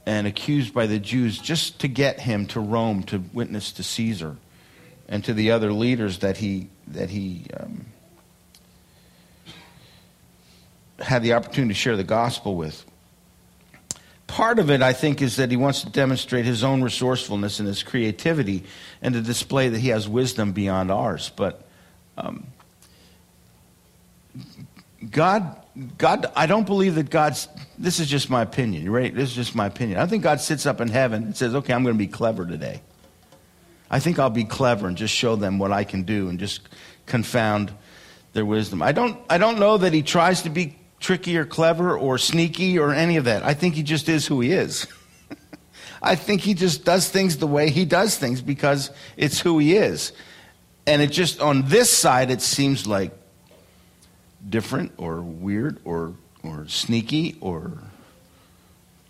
and 0.06 0.26
accused 0.26 0.74
by 0.74 0.86
the 0.86 0.98
Jews 0.98 1.38
just 1.38 1.80
to 1.80 1.88
get 1.88 2.20
him 2.20 2.46
to 2.48 2.60
Rome 2.60 3.02
to 3.04 3.24
witness 3.32 3.72
to 3.72 3.82
Caesar 3.82 4.36
and 5.08 5.24
to 5.24 5.32
the 5.32 5.50
other 5.50 5.72
leaders 5.72 6.18
that 6.18 6.36
he 6.36 6.68
that 6.88 7.10
he 7.10 7.46
um, 7.58 7.86
had 10.98 11.22
the 11.22 11.32
opportunity 11.32 11.72
to 11.72 11.78
share 11.78 11.96
the 11.96 12.04
gospel 12.04 12.56
with. 12.56 12.84
Part 14.34 14.58
of 14.58 14.68
it, 14.68 14.82
I 14.82 14.92
think, 14.92 15.22
is 15.22 15.36
that 15.36 15.52
he 15.52 15.56
wants 15.56 15.82
to 15.82 15.90
demonstrate 15.90 16.44
his 16.44 16.64
own 16.64 16.82
resourcefulness 16.82 17.60
and 17.60 17.68
his 17.68 17.84
creativity 17.84 18.64
and 19.00 19.14
to 19.14 19.20
display 19.20 19.68
that 19.68 19.78
he 19.78 19.90
has 19.90 20.08
wisdom 20.08 20.50
beyond 20.50 20.90
ours. 20.90 21.30
But 21.36 21.64
um, 22.18 22.48
God 25.08 25.56
God, 25.98 26.26
I 26.34 26.46
don't 26.46 26.66
believe 26.66 26.96
that 26.96 27.10
God's, 27.10 27.46
this 27.78 28.00
is 28.00 28.08
just 28.08 28.28
my 28.28 28.42
opinion, 28.42 28.90
right? 28.90 29.14
This 29.14 29.30
is 29.30 29.34
just 29.36 29.54
my 29.54 29.66
opinion. 29.66 30.00
I 30.00 30.06
think 30.06 30.24
God 30.24 30.40
sits 30.40 30.66
up 30.66 30.80
in 30.80 30.88
heaven 30.88 31.22
and 31.24 31.36
says, 31.36 31.54
okay, 31.54 31.72
I'm 31.72 31.84
going 31.84 31.94
to 31.94 31.98
be 31.98 32.08
clever 32.08 32.44
today. 32.44 32.82
I 33.88 34.00
think 34.00 34.18
I'll 34.18 34.30
be 34.30 34.44
clever 34.44 34.88
and 34.88 34.96
just 34.96 35.14
show 35.14 35.36
them 35.36 35.60
what 35.60 35.70
I 35.70 35.84
can 35.84 36.02
do 36.02 36.28
and 36.28 36.40
just 36.40 36.68
confound 37.06 37.72
their 38.32 38.44
wisdom. 38.44 38.82
I 38.82 38.90
don't, 38.90 39.16
I 39.30 39.38
don't 39.38 39.60
know 39.60 39.76
that 39.78 39.92
he 39.92 40.02
tries 40.02 40.42
to 40.42 40.50
be 40.50 40.76
tricky 41.04 41.36
or 41.36 41.44
clever 41.44 41.98
or 41.98 42.16
sneaky 42.16 42.78
or 42.78 42.94
any 42.94 43.18
of 43.18 43.24
that. 43.26 43.42
I 43.42 43.52
think 43.52 43.74
he 43.74 43.82
just 43.82 44.08
is 44.08 44.26
who 44.26 44.40
he 44.40 44.52
is. 44.52 44.86
I 46.02 46.14
think 46.14 46.40
he 46.40 46.54
just 46.54 46.86
does 46.86 47.10
things 47.10 47.36
the 47.36 47.46
way 47.46 47.68
he 47.68 47.84
does 47.84 48.16
things 48.16 48.40
because 48.40 48.90
it's 49.14 49.38
who 49.38 49.58
he 49.58 49.76
is. 49.76 50.12
And 50.86 51.02
it 51.02 51.08
just, 51.08 51.42
on 51.42 51.68
this 51.68 51.92
side, 51.92 52.30
it 52.30 52.40
seems 52.40 52.86
like 52.86 53.12
different 54.48 54.92
or 54.96 55.20
weird 55.20 55.78
or, 55.84 56.14
or 56.42 56.66
sneaky 56.68 57.36
or 57.42 57.72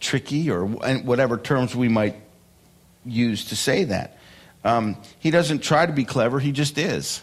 tricky 0.00 0.50
or 0.50 0.64
whatever 0.64 1.38
terms 1.38 1.76
we 1.76 1.88
might 1.88 2.16
use 3.04 3.44
to 3.46 3.56
say 3.56 3.84
that. 3.84 4.18
Um, 4.64 4.96
he 5.20 5.30
doesn't 5.30 5.60
try 5.60 5.86
to 5.86 5.92
be 5.92 6.04
clever, 6.04 6.40
he 6.40 6.50
just 6.50 6.76
is. 6.76 7.22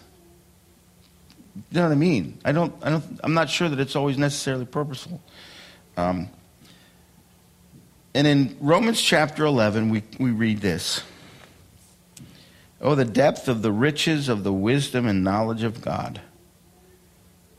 You 1.55 1.63
know 1.71 1.83
what 1.83 1.91
I 1.91 1.95
mean? 1.95 2.39
I 2.45 2.51
don't, 2.51 2.73
I 2.81 2.89
don't, 2.89 3.19
I'm 3.23 3.33
not 3.33 3.49
sure 3.49 3.67
that 3.69 3.79
it's 3.79 3.95
always 3.95 4.17
necessarily 4.17 4.65
purposeful. 4.65 5.21
Um, 5.97 6.29
and 8.13 8.27
in 8.27 8.57
Romans 8.59 9.01
chapter 9.01 9.45
11, 9.45 9.89
we, 9.89 10.03
we 10.19 10.31
read 10.31 10.59
this 10.59 11.03
Oh, 12.81 12.95
the 12.95 13.05
depth 13.05 13.47
of 13.47 13.61
the 13.61 13.71
riches 13.71 14.27
of 14.27 14.43
the 14.43 14.53
wisdom 14.53 15.05
and 15.05 15.23
knowledge 15.23 15.63
of 15.63 15.81
God. 15.81 16.21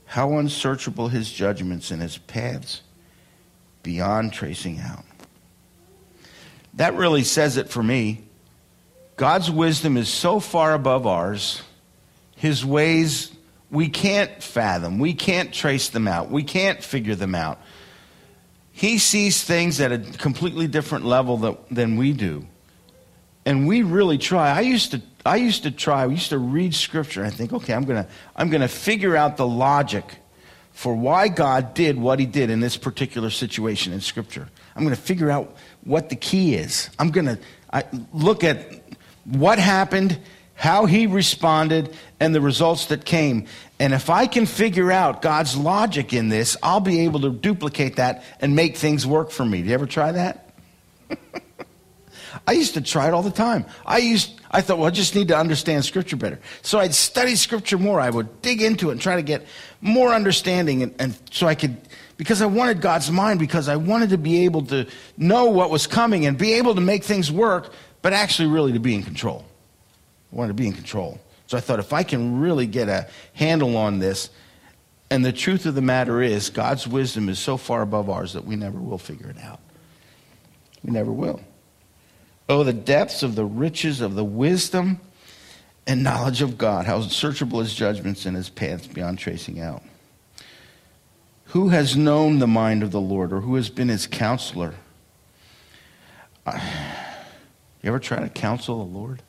How 0.07 0.37
unsearchable 0.39 1.09
his 1.09 1.33
judgments 1.33 1.91
and 1.91 2.03
his 2.03 2.19
paths 2.19 2.83
beyond 3.83 4.33
tracing 4.33 4.79
out. 4.79 5.05
That 6.75 6.95
really 6.95 7.25
says 7.25 7.57
it 7.57 7.69
for 7.69 7.83
me. 7.83 8.25
God's 9.17 9.51
wisdom 9.51 9.97
is 9.97 10.09
so 10.09 10.41
far 10.41 10.75
above 10.75 11.07
ours, 11.07 11.63
his 12.37 12.65
ways 12.65 13.32
we 13.73 13.88
can't 13.88 14.43
fathom, 14.43 14.99
we 14.99 15.14
can't 15.14 15.52
trace 15.52 15.88
them 15.88 16.07
out, 16.07 16.31
we 16.31 16.45
can't 16.45 16.85
figure 16.85 17.14
them 17.14 17.35
out. 17.35 17.59
He 18.71 18.99
sees 18.99 19.43
things 19.43 19.81
at 19.81 19.91
a 19.91 19.99
completely 19.99 20.69
different 20.69 21.07
level 21.07 21.38
that, 21.38 21.69
than 21.71 21.97
we 21.97 22.12
do. 22.12 22.47
And 23.45 23.67
we 23.67 23.83
really 23.83 24.19
try. 24.19 24.50
I 24.50 24.61
used 24.61 24.93
to 24.93 25.02
I 25.25 25.37
used 25.37 25.62
to 25.62 25.71
try, 25.71 26.02
I 26.02 26.07
used 26.07 26.31
to 26.31 26.38
read 26.38 26.75
scripture 26.75 27.23
and 27.23 27.33
I 27.33 27.35
think, 27.35 27.52
okay, 27.52 27.73
I'm 27.73 27.85
gonna 27.85 28.07
I'm 28.37 28.50
gonna 28.50 28.69
figure 28.69 29.17
out 29.17 29.37
the 29.37 29.47
logic 29.47 30.05
for 30.73 30.95
why 30.95 31.29
God 31.29 31.75
did 31.75 31.99
what 31.99 32.19
he 32.19 32.26
did 32.26 32.50
in 32.50 32.61
this 32.61 32.76
particular 32.76 33.31
situation 33.31 33.93
in 33.93 34.00
scripture. 34.00 34.49
I'm 34.76 34.85
gonna 34.85 34.97
figure 34.97 35.31
out 35.31 35.57
what 35.85 36.09
the 36.09 36.17
key 36.17 36.55
is. 36.55 36.91
I'm 36.99 37.11
gonna 37.11 37.38
look 38.12 38.45
at 38.45 38.83
what 39.25 39.59
happened, 39.59 40.19
how 40.55 40.87
he 40.87 41.07
responded, 41.07 41.95
and 42.21 42.35
the 42.35 42.41
results 42.41 42.87
that 42.87 43.05
came. 43.05 43.47
And 43.81 43.93
if 43.93 44.11
I 44.11 44.27
can 44.27 44.47
figure 44.47 44.93
out 44.93 45.23
God's 45.23 45.57
logic 45.57 46.13
in 46.13 46.29
this, 46.29 46.57
I'll 46.63 46.81
be 46.81 47.01
able 47.01 47.21
to 47.21 47.31
duplicate 47.31 47.97
that 47.97 48.23
and 48.41 48.55
make 48.55 48.77
things 48.77 49.07
work 49.07 49.31
for 49.31 49.45
me. 49.45 49.63
Do 49.63 49.69
you 49.69 49.75
ever 49.75 49.87
try 49.87 50.13
that? 50.13 50.51
I 52.47 52.53
used 52.53 52.75
to 52.75 52.81
try 52.81 53.09
it 53.09 53.15
all 53.15 53.23
the 53.23 53.31
time. 53.31 53.65
I 53.85 53.99
used 53.99 54.41
I 54.51 54.61
thought, 54.61 54.79
well, 54.79 54.87
I 54.87 54.91
just 54.91 55.15
need 55.15 55.29
to 55.29 55.37
understand 55.37 55.85
scripture 55.85 56.17
better. 56.17 56.39
So 56.61 56.79
I'd 56.79 56.95
study 56.95 57.37
scripture 57.37 57.79
more. 57.79 58.01
I 58.01 58.11
would 58.11 58.43
dig 58.43 58.61
into 58.61 58.91
it 58.91 58.93
and 58.93 59.01
try 59.01 59.17
to 59.17 59.23
get 59.23 59.47
more 59.81 60.13
understanding 60.13 60.83
and, 60.83 60.95
and 60.99 61.19
so 61.31 61.47
I 61.47 61.55
could 61.55 61.77
because 62.19 62.43
I 62.43 62.47
wanted 62.47 62.81
God's 62.81 63.11
mind, 63.11 63.41
because 63.41 63.69
I 63.69 63.77
wanted 63.77 64.11
to 64.11 64.19
be 64.19 64.45
able 64.45 64.63
to 64.67 64.87
know 65.17 65.47
what 65.47 65.71
was 65.71 65.87
coming 65.87 66.27
and 66.27 66.39
be 66.39 66.53
able 66.53 66.75
to 66.75 66.81
make 66.81 67.03
things 67.03 67.33
work, 67.33 67.73
but 68.01 68.13
actually 68.13 68.49
really 68.49 68.73
to 68.75 68.79
be 68.79 68.95
in 68.95 69.03
control. 69.03 69.45
I 70.33 70.37
wanted 70.37 70.49
to 70.49 70.55
be 70.55 70.67
in 70.67 70.73
control. 70.73 71.21
So 71.47 71.57
I 71.57 71.61
thought 71.61 71.79
if 71.79 71.93
I 71.93 72.03
can 72.03 72.41
really 72.41 72.67
get 72.67 72.89
a 72.89 73.09
handle 73.35 73.77
on 73.77 73.99
this, 73.99 74.31
and 75.11 75.23
the 75.23 75.33
truth 75.33 75.67
of 75.67 75.75
the 75.75 75.83
matter 75.83 76.23
is, 76.23 76.49
God's 76.49 76.89
wisdom 76.89 77.29
is 77.29 77.39
so 77.39 77.59
far 77.59 77.83
above 77.83 78.09
ours 78.09 78.33
that 78.33 78.47
we 78.47 78.57
never 78.57 78.79
will 78.79 78.97
figure 78.97 79.29
it 79.29 79.39
out. 79.39 79.61
We 80.83 80.93
never 80.93 81.12
will. 81.12 81.41
Oh, 82.49 82.65
the 82.65 82.73
depths 82.73 83.23
of 83.23 83.35
the 83.35 83.45
riches 83.45 84.01
of 84.01 84.15
the 84.15 84.25
wisdom 84.25 85.01
and 85.87 86.03
knowledge 86.03 86.41
of 86.41 86.57
God, 86.57 86.87
how 86.87 86.97
unsearchable 86.97 87.61
his 87.61 87.75
judgments 87.75 88.25
and 88.25 88.37
his 88.37 88.49
paths 88.49 88.87
beyond 88.87 89.19
tracing 89.19 89.61
out. 89.61 89.83
Who 91.47 91.69
has 91.69 91.97
known 91.97 92.39
the 92.39 92.47
mind 92.47 92.83
of 92.83 92.91
the 92.91 93.01
Lord, 93.01 93.33
or 93.33 93.43
who 93.43 93.57
has 93.57 93.69
been 93.69 93.89
his 93.89 94.07
counselor? 94.07 94.75
Uh, 96.47 96.59
you 97.83 97.89
ever 97.89 97.99
try 97.99 98.21
to 98.21 98.29
counsel 98.31 98.79
the 98.79 98.99
Lord? 98.99 99.23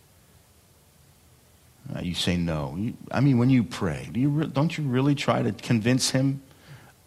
Uh, 1.94 2.00
you 2.02 2.16
say 2.16 2.38
no. 2.38 2.76
You, 2.78 2.94
I 3.12 3.20
mean, 3.20 3.38
when 3.38 3.50
you 3.50 3.64
pray, 3.64 4.10
do 4.12 4.20
you 4.20 4.30
re- 4.30 4.48
don't 4.48 4.78
you 4.78 4.84
really 4.86 5.16
try 5.16 5.42
to 5.42 5.52
convince 5.52 6.12
him 6.12 6.42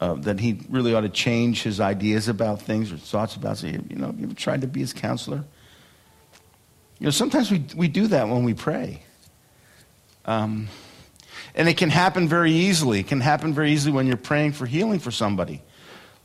uh, 0.00 0.14
that 0.14 0.38
he 0.38 0.60
really 0.68 0.94
ought 0.94 1.02
to 1.02 1.08
change 1.08 1.62
his 1.62 1.80
ideas 1.80 2.28
about 2.28 2.60
things 2.60 2.92
or 2.92 2.96
thoughts 2.96 3.36
about 3.36 3.62
it? 3.64 3.90
You 3.90 3.96
know, 3.96 4.14
you 4.18 4.24
ever 4.24 4.34
tried 4.34 4.60
to 4.60 4.66
be 4.66 4.80
his 4.80 4.92
counselor? 4.92 5.44
You 6.98 7.04
know, 7.06 7.10
sometimes 7.10 7.50
we, 7.50 7.64
we 7.74 7.88
do 7.88 8.06
that 8.08 8.28
when 8.28 8.44
we 8.44 8.54
pray. 8.54 9.02
Um, 10.24 10.68
and 11.54 11.68
it 11.68 11.76
can 11.76 11.90
happen 11.90 12.28
very 12.28 12.52
easily. 12.52 13.00
It 13.00 13.08
can 13.08 13.20
happen 13.20 13.54
very 13.54 13.72
easily 13.72 13.92
when 13.92 14.06
you're 14.06 14.16
praying 14.16 14.52
for 14.52 14.66
healing 14.66 14.98
for 14.98 15.10
somebody. 15.10 15.62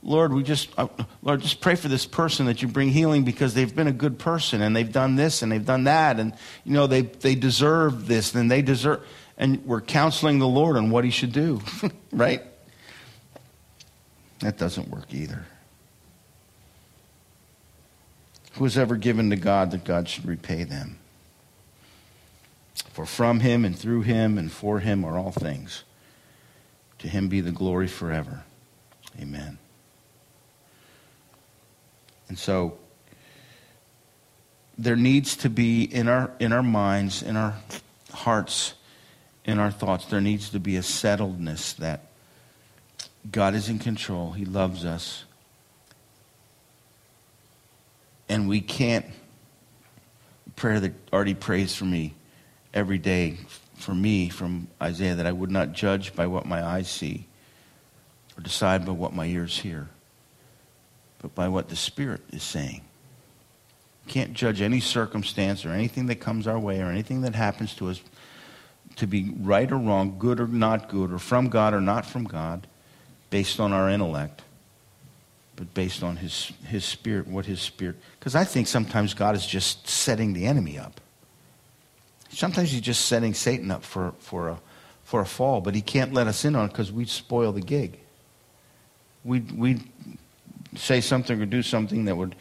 Lord, 0.03 0.33
we 0.33 0.41
just, 0.41 0.69
uh, 0.77 0.87
Lord, 1.21 1.41
just 1.41 1.61
pray 1.61 1.75
for 1.75 1.87
this 1.87 2.05
person 2.05 2.47
that 2.47 2.61
you 2.61 2.67
bring 2.67 2.89
healing 2.89 3.23
because 3.23 3.53
they've 3.53 3.73
been 3.73 3.87
a 3.87 3.93
good 3.93 4.17
person 4.17 4.61
and 4.61 4.75
they've 4.75 4.91
done 4.91 5.15
this 5.15 5.43
and 5.43 5.51
they've 5.51 5.65
done 5.65 5.83
that 5.83 6.19
and, 6.19 6.33
you 6.63 6.73
know, 6.73 6.87
they, 6.87 7.01
they 7.01 7.35
deserve 7.35 8.07
this 8.07 8.33
and 8.33 8.49
they 8.49 8.63
deserve, 8.63 9.05
and 9.37 9.63
we're 9.65 9.81
counseling 9.81 10.39
the 10.39 10.47
Lord 10.47 10.75
on 10.75 10.89
what 10.89 11.03
he 11.03 11.11
should 11.11 11.31
do, 11.31 11.61
right? 12.11 12.41
That 14.39 14.57
doesn't 14.57 14.89
work 14.89 15.13
either. 15.13 15.45
Who 18.53 18.63
has 18.63 18.77
ever 18.77 18.95
given 18.95 19.29
to 19.29 19.35
God 19.35 19.71
that 19.71 19.83
God 19.83 20.09
should 20.09 20.25
repay 20.25 20.63
them? 20.63 20.97
For 22.91 23.05
from 23.05 23.39
him 23.39 23.63
and 23.65 23.77
through 23.77 24.01
him 24.01 24.37
and 24.37 24.51
for 24.51 24.79
him 24.79 25.05
are 25.05 25.17
all 25.17 25.31
things. 25.31 25.83
To 26.99 27.07
him 27.07 27.29
be 27.29 27.39
the 27.39 27.51
glory 27.51 27.87
forever. 27.87 28.43
Amen. 29.19 29.57
And 32.31 32.39
so 32.39 32.77
there 34.77 34.95
needs 34.95 35.35
to 35.35 35.49
be 35.49 35.83
in 35.83 36.07
our 36.07 36.31
in 36.39 36.53
our 36.53 36.63
minds, 36.63 37.21
in 37.21 37.35
our 37.35 37.55
hearts, 38.13 38.73
in 39.43 39.59
our 39.59 39.69
thoughts, 39.69 40.05
there 40.05 40.21
needs 40.21 40.51
to 40.51 40.59
be 40.61 40.77
a 40.77 40.79
settledness 40.79 41.75
that 41.75 42.05
God 43.29 43.53
is 43.53 43.67
in 43.67 43.79
control. 43.79 44.31
He 44.31 44.45
loves 44.45 44.85
us. 44.85 45.25
And 48.29 48.47
we 48.47 48.61
can't 48.61 49.05
prayer 50.55 50.79
that 50.79 50.93
already 51.11 51.33
prays 51.33 51.75
for 51.75 51.83
me 51.83 52.13
every 52.73 52.97
day 52.97 53.39
for 53.75 53.93
me 53.93 54.29
from 54.29 54.69
Isaiah 54.81 55.15
that 55.15 55.25
I 55.25 55.33
would 55.33 55.51
not 55.51 55.73
judge 55.73 56.15
by 56.15 56.27
what 56.27 56.45
my 56.45 56.63
eyes 56.63 56.87
see 56.89 57.27
or 58.37 58.41
decide 58.41 58.85
by 58.85 58.93
what 58.93 59.13
my 59.13 59.25
ears 59.25 59.57
hear 59.57 59.89
but 61.21 61.35
by 61.35 61.47
what 61.47 61.69
the 61.69 61.75
Spirit 61.75 62.21
is 62.31 62.43
saying. 62.43 62.81
Can't 64.07 64.33
judge 64.33 64.61
any 64.61 64.79
circumstance 64.79 65.65
or 65.65 65.69
anything 65.69 66.07
that 66.07 66.15
comes 66.15 66.47
our 66.47 66.59
way 66.59 66.81
or 66.81 66.87
anything 66.87 67.21
that 67.21 67.35
happens 67.35 67.73
to 67.75 67.89
us 67.89 68.01
to 68.97 69.07
be 69.07 69.31
right 69.39 69.71
or 69.71 69.77
wrong, 69.77 70.17
good 70.19 70.39
or 70.39 70.47
not 70.47 70.89
good, 70.89 71.13
or 71.13 71.19
from 71.19 71.49
God 71.49 71.73
or 71.73 71.81
not 71.81 72.05
from 72.05 72.25
God, 72.25 72.67
based 73.29 73.59
on 73.59 73.71
our 73.71 73.89
intellect, 73.89 74.41
but 75.55 75.73
based 75.73 76.03
on 76.03 76.17
His, 76.17 76.51
his 76.65 76.83
Spirit, 76.83 77.27
what 77.27 77.45
His 77.45 77.61
Spirit. 77.61 77.95
Because 78.19 78.35
I 78.35 78.43
think 78.43 78.67
sometimes 78.67 79.13
God 79.13 79.35
is 79.35 79.45
just 79.45 79.87
setting 79.87 80.33
the 80.33 80.45
enemy 80.45 80.77
up. 80.77 80.99
Sometimes 82.29 82.71
He's 82.71 82.81
just 82.81 83.05
setting 83.05 83.33
Satan 83.33 83.71
up 83.71 83.83
for, 83.83 84.13
for, 84.19 84.49
a, 84.49 84.59
for 85.03 85.21
a 85.21 85.25
fall, 85.25 85.61
but 85.61 85.75
He 85.75 85.81
can't 85.81 86.13
let 86.13 86.27
us 86.27 86.43
in 86.43 86.55
on 86.55 86.65
it 86.65 86.69
because 86.69 86.91
we'd 86.91 87.09
spoil 87.09 87.51
the 87.51 87.61
gig. 87.61 87.99
We'd, 89.23 89.51
we'd 89.51 89.83
say 90.75 91.01
something 91.01 91.41
or 91.41 91.45
do 91.45 91.61
something 91.61 92.05
that 92.05 92.15
would 92.15 92.35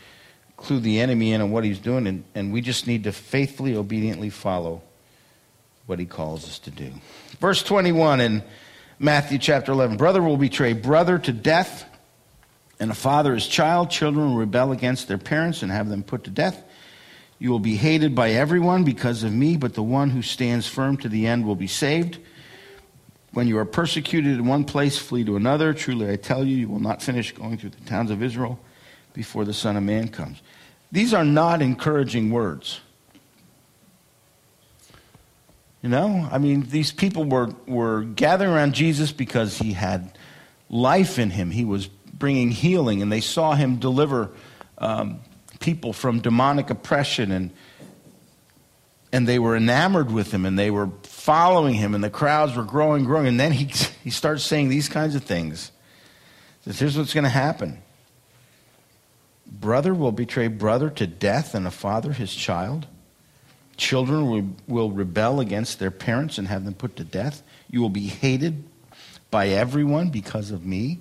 clue 0.56 0.80
the 0.80 1.00
enemy 1.00 1.32
in 1.32 1.40
on 1.40 1.50
what 1.50 1.64
he's 1.64 1.78
doing, 1.78 2.06
and, 2.06 2.24
and 2.34 2.52
we 2.52 2.60
just 2.60 2.86
need 2.86 3.04
to 3.04 3.12
faithfully, 3.12 3.76
obediently 3.76 4.30
follow 4.30 4.82
what 5.86 5.98
he 5.98 6.06
calls 6.06 6.44
us 6.44 6.58
to 6.60 6.70
do. 6.70 6.92
Verse 7.40 7.62
21 7.62 8.20
in 8.20 8.42
Matthew 8.98 9.38
chapter 9.38 9.72
11 9.72 9.96
Brother 9.96 10.22
will 10.22 10.36
betray 10.36 10.72
brother 10.72 11.18
to 11.18 11.32
death, 11.32 11.84
and 12.78 12.90
a 12.90 12.94
father 12.94 13.34
his 13.34 13.46
child. 13.46 13.90
Children 13.90 14.30
will 14.30 14.36
rebel 14.36 14.72
against 14.72 15.08
their 15.08 15.18
parents 15.18 15.62
and 15.62 15.72
have 15.72 15.88
them 15.88 16.02
put 16.02 16.24
to 16.24 16.30
death. 16.30 16.62
You 17.38 17.50
will 17.50 17.58
be 17.58 17.76
hated 17.76 18.14
by 18.14 18.30
everyone 18.32 18.84
because 18.84 19.22
of 19.22 19.32
me, 19.32 19.56
but 19.56 19.74
the 19.74 19.82
one 19.82 20.10
who 20.10 20.20
stands 20.20 20.66
firm 20.66 20.98
to 20.98 21.08
the 21.08 21.26
end 21.26 21.46
will 21.46 21.56
be 21.56 21.66
saved. 21.66 22.18
When 23.32 23.46
you 23.46 23.58
are 23.58 23.64
persecuted 23.64 24.32
in 24.32 24.46
one 24.46 24.64
place, 24.64 24.98
flee 24.98 25.24
to 25.24 25.36
another. 25.36 25.72
Truly, 25.72 26.10
I 26.10 26.16
tell 26.16 26.44
you, 26.44 26.56
you 26.56 26.68
will 26.68 26.80
not 26.80 27.02
finish 27.02 27.32
going 27.32 27.58
through 27.58 27.70
the 27.70 27.80
towns 27.82 28.10
of 28.10 28.22
Israel 28.22 28.58
before 29.12 29.44
the 29.44 29.54
Son 29.54 29.76
of 29.76 29.82
Man 29.82 30.08
comes. 30.08 30.42
These 30.90 31.14
are 31.14 31.24
not 31.24 31.62
encouraging 31.62 32.30
words. 32.30 32.80
You 35.82 35.88
know, 35.88 36.28
I 36.30 36.38
mean, 36.38 36.66
these 36.68 36.92
people 36.92 37.24
were, 37.24 37.50
were 37.66 38.02
gathering 38.02 38.50
around 38.50 38.74
Jesus 38.74 39.12
because 39.12 39.58
he 39.58 39.72
had 39.72 40.18
life 40.68 41.18
in 41.18 41.30
him. 41.30 41.50
He 41.50 41.64
was, 41.64 41.88
bringing 42.20 42.50
healing, 42.52 43.02
and 43.02 43.10
they 43.10 43.20
saw 43.20 43.54
him 43.54 43.76
deliver 43.76 44.30
um, 44.78 45.18
people 45.58 45.92
from 45.92 46.20
demonic 46.20 46.70
oppression, 46.70 47.32
and, 47.32 47.50
and 49.12 49.26
they 49.26 49.40
were 49.40 49.56
enamored 49.56 50.12
with 50.12 50.32
him, 50.32 50.46
and 50.46 50.56
they 50.56 50.70
were 50.70 50.86
following 51.20 51.74
him, 51.74 51.94
and 51.94 52.02
the 52.02 52.10
crowds 52.10 52.56
were 52.56 52.64
growing, 52.64 53.04
growing. 53.04 53.26
And 53.26 53.38
then 53.38 53.52
he, 53.52 53.64
he 54.04 54.10
starts 54.10 54.42
saying 54.42 54.68
these 54.68 54.88
kinds 54.88 55.14
of 55.14 55.22
things. 55.22 55.70
He 56.64 56.70
says, 56.70 56.80
Here's 56.80 56.98
what's 56.98 57.14
going 57.14 57.24
to 57.24 57.30
happen 57.30 57.82
brother 59.46 59.92
will 59.92 60.12
betray 60.12 60.46
brother 60.46 60.88
to 60.90 61.06
death, 61.06 61.54
and 61.54 61.66
a 61.66 61.70
father 61.70 62.12
his 62.12 62.34
child. 62.34 62.86
Children 63.76 64.30
will, 64.30 64.48
will 64.68 64.90
rebel 64.90 65.40
against 65.40 65.78
their 65.78 65.90
parents 65.90 66.36
and 66.36 66.46
have 66.48 66.64
them 66.64 66.74
put 66.74 66.96
to 66.96 67.04
death. 67.04 67.42
You 67.70 67.80
will 67.80 67.88
be 67.88 68.06
hated 68.06 68.62
by 69.30 69.48
everyone 69.48 70.10
because 70.10 70.50
of 70.50 70.64
me. 70.66 70.98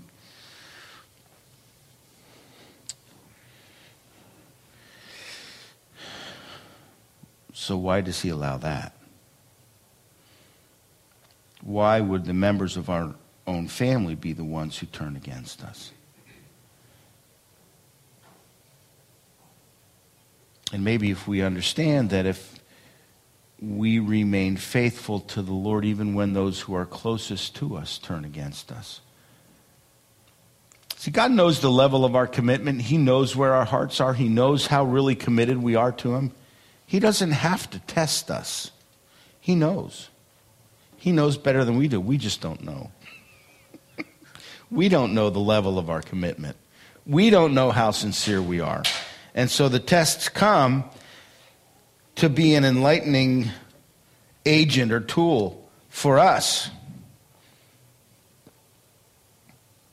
So, 7.53 7.77
why 7.77 8.01
does 8.01 8.21
he 8.21 8.29
allow 8.29 8.57
that? 8.57 8.98
Why 11.61 11.99
would 11.99 12.25
the 12.25 12.33
members 12.33 12.77
of 12.77 12.89
our 12.89 13.15
own 13.45 13.67
family 13.67 14.15
be 14.15 14.33
the 14.33 14.43
ones 14.43 14.77
who 14.77 14.85
turn 14.85 15.15
against 15.15 15.63
us? 15.63 15.91
And 20.71 20.83
maybe 20.83 21.11
if 21.11 21.27
we 21.27 21.41
understand 21.41 22.11
that 22.11 22.25
if 22.25 22.59
we 23.61 23.99
remain 23.99 24.55
faithful 24.55 25.19
to 25.19 25.41
the 25.41 25.53
Lord 25.53 25.83
even 25.83 26.13
when 26.13 26.33
those 26.33 26.61
who 26.61 26.73
are 26.75 26.85
closest 26.85 27.55
to 27.57 27.75
us 27.75 27.97
turn 27.97 28.23
against 28.23 28.71
us. 28.71 29.01
See, 30.95 31.11
God 31.11 31.31
knows 31.31 31.61
the 31.61 31.71
level 31.71 32.05
of 32.05 32.15
our 32.15 32.27
commitment. 32.27 32.81
He 32.81 32.97
knows 32.97 33.35
where 33.35 33.53
our 33.53 33.65
hearts 33.65 34.01
are. 34.01 34.13
He 34.13 34.27
knows 34.27 34.67
how 34.67 34.83
really 34.83 35.15
committed 35.15 35.57
we 35.57 35.75
are 35.75 35.93
to 35.93 36.13
Him. 36.13 36.31
He 36.85 36.99
doesn't 36.99 37.31
have 37.31 37.69
to 37.69 37.79
test 37.79 38.29
us. 38.29 38.71
He 39.39 39.55
knows. 39.55 40.09
He 40.99 41.13
knows 41.13 41.37
better 41.37 41.63
than 41.63 41.77
we 41.77 41.87
do. 41.87 41.99
We 41.99 42.17
just 42.17 42.41
don't 42.41 42.61
know. 42.61 42.91
we 44.69 44.89
don't 44.89 45.13
know 45.13 45.29
the 45.29 45.39
level 45.39 45.79
of 45.79 45.89
our 45.89 46.01
commitment. 46.01 46.57
We 47.05 47.29
don't 47.29 47.53
know 47.53 47.71
how 47.71 47.91
sincere 47.91 48.41
we 48.41 48.59
are. 48.59 48.83
And 49.33 49.49
so 49.49 49.69
the 49.69 49.79
tests 49.79 50.27
come 50.27 50.83
to 52.15 52.29
be 52.29 52.53
an 52.55 52.65
enlightening 52.65 53.49
agent 54.45 54.91
or 54.91 54.99
tool 54.99 55.69
for 55.87 56.19
us. 56.19 56.69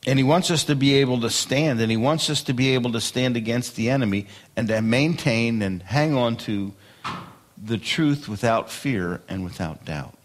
And 0.08 0.18
he 0.18 0.24
wants 0.24 0.50
us 0.50 0.64
to 0.64 0.74
be 0.74 0.94
able 0.94 1.20
to 1.20 1.30
stand, 1.30 1.80
and 1.80 1.90
he 1.90 1.96
wants 1.96 2.30
us 2.30 2.42
to 2.44 2.52
be 2.52 2.74
able 2.74 2.92
to 2.92 3.00
stand 3.00 3.36
against 3.36 3.76
the 3.76 3.90
enemy 3.90 4.26
and 4.56 4.66
to 4.68 4.82
maintain 4.82 5.62
and 5.62 5.82
hang 5.82 6.14
on 6.16 6.36
to 6.38 6.72
the 7.56 7.78
truth 7.78 8.28
without 8.28 8.70
fear 8.70 9.20
and 9.28 9.44
without 9.44 9.84
doubt. 9.84 10.15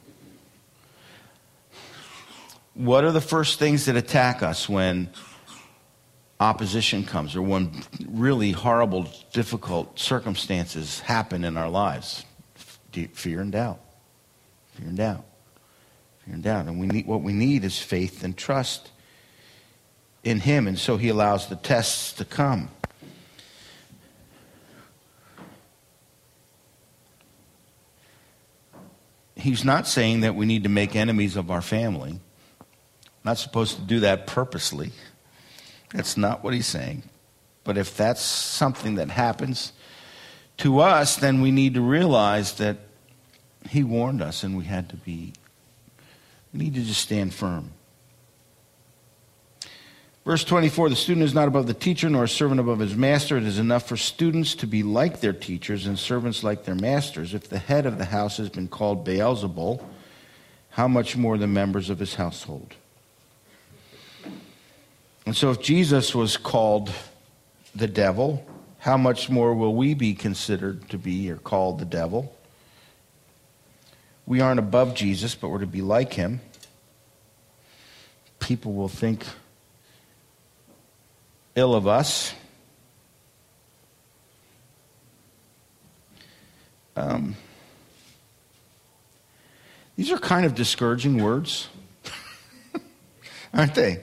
What 2.74 3.04
are 3.04 3.12
the 3.12 3.22
first 3.22 3.60
things 3.60 3.86
that 3.86 3.96
attack 3.96 4.42
us 4.42 4.70
when 4.70 5.10
opposition 6.42 7.06
comes 7.06 7.36
or 7.36 7.42
when 7.44 7.72
really 8.10 8.52
horrible, 8.52 9.08
difficult 9.32 10.00
circumstances 10.00 11.00
happen 11.02 11.44
in 11.44 11.56
our 11.56 11.70
lives. 11.70 12.26
Fear 12.92 13.42
and 13.42 13.52
doubt. 13.52 13.80
Fear 14.74 14.88
and 14.88 14.98
doubt. 14.98 15.26
Fear 16.26 16.34
and 16.34 16.44
doubt. 16.44 16.66
And 16.66 16.80
we 16.80 16.88
need, 16.88 17.06
what 17.06 17.22
we 17.22 17.32
need 17.32 17.64
is 17.64 17.78
faith 17.78 18.24
and 18.24 18.36
trust 18.36 18.90
in 20.24 20.40
Him. 20.40 20.68
And 20.68 20.80
so 20.80 20.98
He 20.98 21.10
allows 21.10 21.48
the 21.48 21.56
tests 21.56 22.12
to 22.14 22.26
come. 22.26 22.70
He's 29.36 29.64
not 29.64 29.88
saying 29.88 30.22
that 30.22 30.36
we 30.36 30.48
need 30.48 30.64
to 30.64 30.70
make 30.70 30.96
enemies 30.96 31.36
of 31.36 31.52
our 31.52 31.62
family. 31.62 32.20
Not 33.24 33.38
supposed 33.38 33.76
to 33.76 33.82
do 33.82 34.00
that 34.02 34.28
purposely. 34.28 34.92
That's 35.94 36.18
not 36.18 36.44
what 36.44 36.54
he's 36.54 36.68
saying. 36.68 37.04
But 37.64 37.78
if 37.78 37.96
that's 37.96 38.22
something 38.22 38.96
that 38.96 39.10
happens 39.10 39.74
to 40.58 40.80
us, 40.80 41.16
then 41.16 41.42
we 41.42 41.52
need 41.52 41.76
to 41.76 41.82
realize 41.82 42.54
that 42.56 42.78
he 43.70 43.84
warned 43.84 44.22
us 44.22 44.44
and 44.44 44.58
we 44.58 44.66
had 44.66 44.90
to 44.90 44.96
be, 44.96 45.34
we 46.54 46.60
need 46.60 46.74
to 46.74 46.82
just 46.82 47.02
stand 47.02 47.34
firm. 47.34 47.72
Verse 50.26 50.44
24 50.44 50.90
The 50.90 50.96
student 50.96 51.26
is 51.26 51.34
not 51.34 51.48
above 51.48 51.68
the 51.68 51.74
teacher, 51.74 52.10
nor 52.10 52.26
a 52.26 52.30
servant 52.30 52.60
above 52.60 52.80
his 52.80 52.96
master. 52.96 53.38
It 53.38 53.44
is 53.44 53.60
enough 53.60 53.88
for 53.88 53.98
students 53.98 54.56
to 54.56 54.68
be 54.68 54.84
like 54.84 55.20
their 55.20 55.34
teachers 55.34 55.86
and 55.86 55.98
servants 55.98 56.44
like 56.44 56.64
their 56.64 56.76
masters. 56.76 57.34
If 57.34 57.50
the 57.50 57.60
head 57.60 57.86
of 57.86 57.98
the 57.98 58.06
house 58.06 58.38
has 58.38 58.50
been 58.50 58.68
called 58.68 59.06
Beelzebul, 59.06 59.84
how 60.72 60.88
much 60.88 61.18
more 61.18 61.38
the 61.38 61.48
members 61.48 61.90
of 61.90 62.00
his 62.00 62.16
household? 62.16 62.76
And 65.26 65.36
so, 65.36 65.52
if 65.52 65.62
Jesus 65.62 66.16
was 66.16 66.38
called 66.38 66.92
the 67.76 67.88
devil, 67.88 68.46
how 68.80 68.98
much 68.98 69.30
more 69.30 69.54
will 69.54 69.76
we 69.76 69.94
be 69.94 70.16
considered 70.16 70.90
to 70.90 70.98
be 70.98 71.30
or 71.30 71.38
called 71.38 71.80
the 71.80 71.86
devil? 71.86 72.36
We 74.26 74.42
aren't 74.42 74.60
above 74.60 74.96
Jesus, 74.96 75.36
but 75.36 75.50
we're 75.50 75.60
to 75.60 75.68
be 75.68 75.82
like 75.82 76.14
him. 76.14 76.42
People 78.40 78.74
will 78.74 78.88
think 78.88 79.26
ill 81.56 81.76
of 81.76 81.88
us. 81.88 82.34
Um, 86.96 87.36
these 89.96 90.12
are 90.12 90.18
kind 90.18 90.46
of 90.46 90.56
discouraging 90.56 91.22
words, 91.22 91.70
aren't 93.54 93.76
they? 93.76 94.02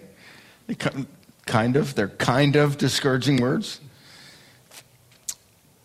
Kind 1.47 1.77
of, 1.77 1.95
they're 1.95 2.09
kind 2.09 2.57
of 2.57 2.77
discouraging 2.77 3.39
words. 3.39 3.81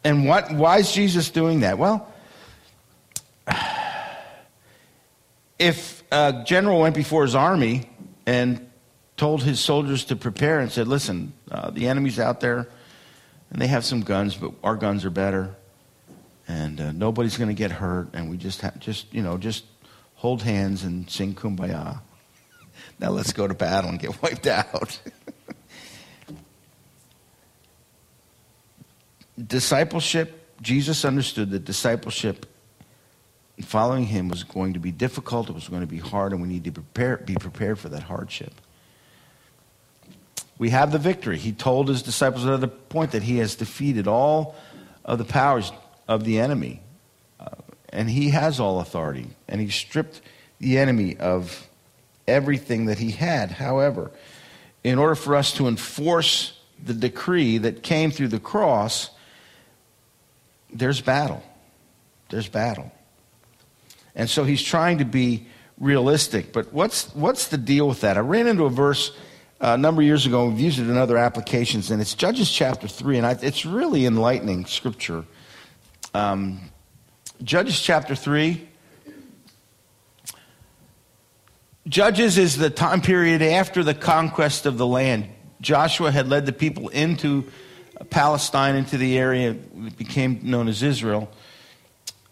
And 0.03 0.27
what, 0.27 0.51
why 0.51 0.79
is 0.79 0.91
Jesus 0.91 1.29
doing 1.29 1.61
that? 1.61 1.77
Well, 1.77 2.11
if 5.59 6.03
a 6.11 6.43
general 6.45 6.81
went 6.81 6.95
before 6.95 7.23
his 7.23 7.35
army 7.35 7.89
and 8.25 8.69
told 9.15 9.43
his 9.43 9.59
soldiers 9.59 10.05
to 10.05 10.15
prepare 10.15 10.59
and 10.59 10.71
said, 10.71 10.87
listen, 10.87 11.33
uh, 11.49 11.69
the 11.69 11.87
enemy's 11.87 12.19
out 12.19 12.41
there 12.41 12.67
and 13.51 13.61
they 13.61 13.67
have 13.67 13.85
some 13.85 14.01
guns, 14.01 14.35
but 14.35 14.51
our 14.63 14.75
guns 14.75 15.05
are 15.05 15.09
better 15.09 15.55
and 16.47 16.81
uh, 16.81 16.91
nobody's 16.91 17.37
going 17.37 17.47
to 17.49 17.53
get 17.53 17.71
hurt 17.71 18.09
and 18.13 18.29
we 18.29 18.35
just 18.35 18.61
have, 18.61 18.77
just, 18.79 19.13
you 19.13 19.21
know, 19.21 19.37
just 19.37 19.63
hold 20.15 20.41
hands 20.41 20.83
and 20.83 21.09
sing 21.09 21.33
kumbaya. 21.33 21.99
Now 22.99 23.09
let's 23.09 23.33
go 23.33 23.47
to 23.47 23.53
battle 23.53 23.89
and 23.89 23.99
get 23.99 24.21
wiped 24.21 24.47
out. 24.47 24.99
discipleship, 29.47 30.39
Jesus 30.61 31.05
understood 31.05 31.51
that 31.51 31.65
discipleship, 31.65 32.45
following 33.61 34.05
him, 34.05 34.29
was 34.29 34.43
going 34.43 34.73
to 34.73 34.79
be 34.79 34.91
difficult, 34.91 35.49
it 35.49 35.55
was 35.55 35.67
going 35.67 35.81
to 35.81 35.87
be 35.87 35.97
hard, 35.97 36.31
and 36.31 36.41
we 36.41 36.47
need 36.47 36.63
to 36.65 36.71
prepare, 36.71 37.17
be 37.17 37.35
prepared 37.35 37.79
for 37.79 37.89
that 37.89 38.03
hardship. 38.03 38.53
We 40.57 40.69
have 40.69 40.91
the 40.91 40.99
victory. 40.99 41.37
He 41.37 41.51
told 41.51 41.89
his 41.89 42.03
disciples 42.03 42.45
at 42.45 42.61
the 42.61 42.67
point 42.67 43.11
that 43.11 43.23
he 43.23 43.39
has 43.39 43.55
defeated 43.55 44.07
all 44.07 44.55
of 45.03 45.17
the 45.17 45.25
powers 45.25 45.71
of 46.07 46.23
the 46.23 46.39
enemy. 46.39 46.79
Uh, 47.39 47.49
and 47.89 48.09
he 48.09 48.29
has 48.29 48.59
all 48.59 48.79
authority. 48.79 49.27
And 49.47 49.59
he 49.59 49.69
stripped 49.69 50.21
the 50.59 50.77
enemy 50.77 51.17
of 51.17 51.67
everything 52.27 52.85
that 52.85 52.99
he 52.99 53.11
had. 53.11 53.51
However, 53.51 54.11
in 54.83 54.97
order 54.97 55.15
for 55.15 55.35
us 55.35 55.53
to 55.53 55.67
enforce 55.67 56.59
the 56.83 56.93
decree 56.93 57.57
that 57.59 57.83
came 57.83 58.11
through 58.11 58.29
the 58.29 58.39
cross, 58.39 59.09
there's 60.73 61.01
battle. 61.01 61.43
There's 62.29 62.47
battle. 62.47 62.91
And 64.15 64.29
so 64.29 64.43
he's 64.43 64.61
trying 64.61 64.99
to 64.99 65.05
be 65.05 65.47
realistic. 65.79 66.53
But 66.53 66.73
what's, 66.73 67.13
what's 67.15 67.47
the 67.47 67.57
deal 67.57 67.87
with 67.87 68.01
that? 68.01 68.17
I 68.17 68.21
ran 68.21 68.47
into 68.47 68.65
a 68.65 68.69
verse 68.69 69.11
uh, 69.63 69.75
a 69.75 69.77
number 69.77 70.01
of 70.01 70.05
years 70.05 70.25
ago, 70.25 70.47
we've 70.47 70.59
used 70.59 70.77
it 70.77 70.89
in 70.89 70.97
other 70.97 71.17
applications, 71.17 71.89
and 71.89 72.01
it's 72.01 72.15
Judges 72.15 72.51
chapter 72.51 72.85
3, 72.85 73.19
and 73.19 73.25
I, 73.25 73.37
it's 73.41 73.65
really 73.65 74.05
enlightening 74.05 74.65
scripture. 74.65 75.23
Um, 76.13 76.59
Judges 77.41 77.79
chapter 77.79 78.13
3, 78.13 78.67
Judges 81.87 82.37
is 82.37 82.57
the 82.57 82.69
time 82.69 83.01
period 83.01 83.41
after 83.41 83.83
the 83.83 83.93
conquest 83.93 84.65
of 84.65 84.77
the 84.77 84.87
land. 84.87 85.27
Joshua 85.59 86.11
had 86.11 86.29
led 86.29 86.45
the 86.45 86.53
people 86.53 86.87
into 86.89 87.45
Palestine, 88.09 88.75
into 88.75 88.97
the 88.97 89.17
area 89.17 89.53
that 89.53 89.97
became 89.97 90.39
known 90.43 90.67
as 90.67 90.81
Israel. 90.81 91.29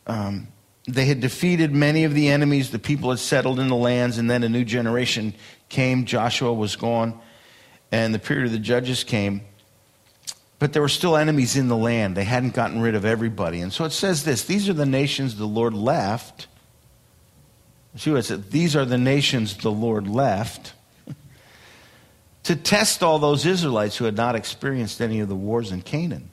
Um, 0.07 0.47
they 0.87 1.05
had 1.05 1.19
defeated 1.19 1.73
many 1.73 2.05
of 2.05 2.13
the 2.13 2.29
enemies. 2.29 2.71
The 2.71 2.79
people 2.79 3.09
had 3.09 3.19
settled 3.19 3.59
in 3.59 3.67
the 3.67 3.75
lands, 3.75 4.17
and 4.17 4.29
then 4.29 4.43
a 4.43 4.49
new 4.49 4.65
generation 4.65 5.33
came. 5.69 6.05
Joshua 6.05 6.53
was 6.53 6.75
gone. 6.75 7.19
and 7.93 8.15
the 8.15 8.19
period 8.19 8.45
of 8.45 8.53
the 8.53 8.59
judges 8.59 9.03
came. 9.03 9.41
But 10.59 10.71
there 10.71 10.81
were 10.81 10.87
still 10.87 11.17
enemies 11.17 11.57
in 11.57 11.67
the 11.67 11.75
land. 11.75 12.15
They 12.15 12.23
hadn't 12.23 12.53
gotten 12.53 12.81
rid 12.81 12.95
of 12.95 13.03
everybody. 13.03 13.59
And 13.59 13.73
so 13.73 13.83
it 13.83 13.91
says 13.91 14.23
this 14.23 14.45
These 14.45 14.69
are 14.69 14.73
the 14.73 14.85
nations 14.85 15.35
the 15.35 15.45
Lord 15.45 15.73
left. 15.73 16.47
See 17.95 18.09
what 18.09 18.19
it 18.19 18.23
said? 18.23 18.51
These 18.51 18.75
are 18.75 18.85
the 18.85 18.97
nations 18.97 19.57
the 19.57 19.71
Lord 19.71 20.07
left 20.07 20.73
to 22.43 22.55
test 22.55 23.03
all 23.03 23.19
those 23.19 23.45
Israelites 23.45 23.97
who 23.97 24.05
had 24.05 24.15
not 24.15 24.35
experienced 24.35 25.01
any 25.01 25.19
of 25.19 25.27
the 25.27 25.35
wars 25.35 25.71
in 25.71 25.81
Canaan. 25.81 26.29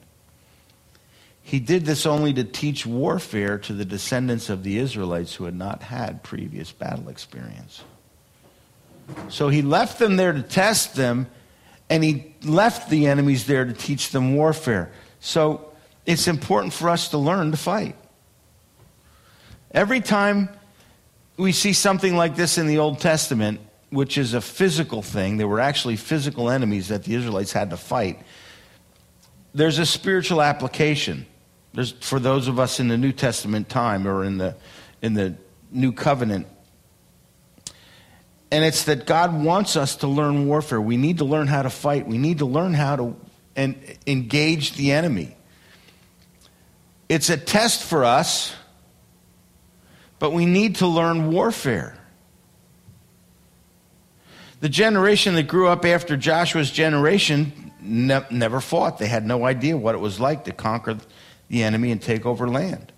He 1.41 1.59
did 1.59 1.85
this 1.85 2.05
only 2.05 2.31
to 2.33 2.43
teach 2.43 2.85
warfare 2.85 3.57
to 3.57 3.73
the 3.73 3.83
descendants 3.83 4.49
of 4.49 4.63
the 4.63 4.77
Israelites 4.77 5.33
who 5.33 5.45
had 5.45 5.55
not 5.55 5.81
had 5.81 6.23
previous 6.23 6.71
battle 6.71 7.09
experience. 7.09 7.83
So 9.29 9.49
he 9.49 9.63
left 9.63 9.97
them 9.97 10.15
there 10.15 10.31
to 10.31 10.43
test 10.43 10.95
them, 10.95 11.27
and 11.89 12.03
he 12.03 12.35
left 12.43 12.89
the 12.89 13.07
enemies 13.07 13.47
there 13.47 13.65
to 13.65 13.73
teach 13.73 14.11
them 14.11 14.35
warfare. 14.35 14.91
So 15.19 15.71
it's 16.05 16.27
important 16.27 16.71
for 16.71 16.87
us 16.87 17.09
to 17.09 17.17
learn 17.17 17.49
to 17.51 17.57
fight. 17.57 17.95
Every 19.71 20.01
time 20.01 20.49
we 21.39 21.53
see 21.53 21.71
something 21.71 22.17
like 22.17 22.35
this 22.35 22.57
in 22.57 22.67
the 22.67 22.79
Old 22.79 22.99
Testament, 22.99 23.61
which 23.91 24.17
is 24.17 24.33
a 24.33 24.41
physical 24.41 25.01
thing, 25.01 25.37
there 25.37 25.47
were 25.47 25.61
actually 25.61 25.95
physical 25.95 26.49
enemies 26.49 26.89
that 26.89 27.05
the 27.05 27.15
Israelites 27.15 27.53
had 27.53 27.69
to 27.69 27.77
fight. 27.77 28.19
There's 29.53 29.79
a 29.79 29.85
spiritual 29.85 30.41
application. 30.41 31.25
There's, 31.73 31.91
for 31.91 32.19
those 32.19 32.49
of 32.49 32.59
us 32.59 32.81
in 32.81 32.89
the 32.89 32.97
New 32.97 33.13
Testament 33.13 33.69
time 33.69 34.05
or 34.05 34.25
in 34.25 34.37
the, 34.37 34.55
in 35.01 35.13
the 35.13 35.35
New 35.71 35.93
Covenant. 35.93 36.45
And 38.51 38.65
it's 38.65 38.83
that 38.83 39.05
God 39.05 39.41
wants 39.41 39.77
us 39.77 39.95
to 39.97 40.07
learn 40.07 40.45
warfare. 40.47 40.81
We 40.81 40.97
need 40.97 41.19
to 41.19 41.25
learn 41.25 41.47
how 41.47 41.61
to 41.61 41.69
fight. 41.69 42.05
We 42.05 42.17
need 42.17 42.39
to 42.39 42.45
learn 42.45 42.73
how 42.73 42.95
to 42.97 43.15
and 43.55 43.75
engage 44.05 44.73
the 44.73 44.91
enemy. 44.91 45.35
It's 47.07 47.29
a 47.29 47.37
test 47.37 47.83
for 47.83 48.03
us, 48.05 48.53
but 50.19 50.31
we 50.31 50.45
need 50.45 50.75
to 50.75 50.87
learn 50.87 51.31
warfare. 51.31 51.97
The 54.59 54.69
generation 54.69 55.35
that 55.35 55.43
grew 55.43 55.67
up 55.67 55.85
after 55.85 56.17
Joshua's 56.17 56.69
generation 56.69 57.71
ne- 57.81 58.25
never 58.29 58.59
fought. 58.59 58.97
They 58.97 59.07
had 59.07 59.25
no 59.25 59.45
idea 59.45 59.77
what 59.77 59.95
it 59.95 59.99
was 59.99 60.19
like 60.19 60.43
to 60.45 60.51
conquer 60.51 60.97
the 61.47 61.63
enemy 61.63 61.91
and 61.91 62.01
take 62.01 62.25
over 62.25 62.47
land. 62.47 62.91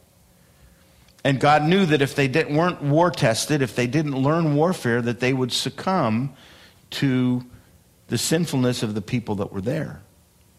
And 1.23 1.39
God 1.39 1.63
knew 1.63 1.85
that 1.85 2.01
if 2.01 2.15
they 2.15 2.27
didn't, 2.27 2.55
weren't 2.55 2.81
war 2.81 3.11
tested, 3.11 3.61
if 3.61 3.75
they 3.75 3.85
didn't 3.85 4.15
learn 4.15 4.55
warfare, 4.55 5.03
that 5.03 5.19
they 5.19 5.33
would 5.33 5.53
succumb 5.53 6.33
to 6.91 7.45
the 8.07 8.17
sinfulness 8.17 8.81
of 8.81 8.95
the 8.95 9.01
people 9.01 9.35
that 9.35 9.53
were 9.53 9.61
there. 9.61 10.01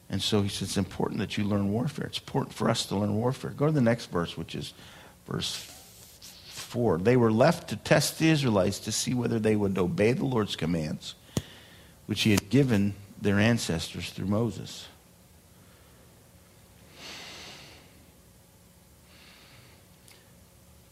And 0.08 0.22
so 0.22 0.40
he 0.42 0.48
says 0.48 0.68
it's 0.68 0.76
important 0.76 1.18
that 1.18 1.36
you 1.36 1.42
learn 1.42 1.72
warfare. 1.72 2.06
It's 2.06 2.18
important 2.18 2.54
for 2.54 2.70
us 2.70 2.86
to 2.86 2.96
learn 2.96 3.16
warfare. 3.16 3.50
Go 3.50 3.66
to 3.66 3.72
the 3.72 3.80
next 3.80 4.06
verse, 4.06 4.36
which 4.36 4.54
is 4.54 4.72
verse 5.26 5.68
4. 6.72 6.98
They 6.98 7.18
were 7.18 7.30
left 7.30 7.68
to 7.68 7.76
test 7.76 8.18
the 8.18 8.30
Israelites 8.30 8.78
to 8.80 8.92
see 8.92 9.12
whether 9.12 9.38
they 9.38 9.54
would 9.54 9.76
obey 9.76 10.12
the 10.12 10.24
Lord's 10.24 10.56
commands, 10.56 11.14
which 12.06 12.22
he 12.22 12.30
had 12.30 12.48
given 12.48 12.94
their 13.20 13.38
ancestors 13.38 14.08
through 14.10 14.26
Moses. 14.26 14.86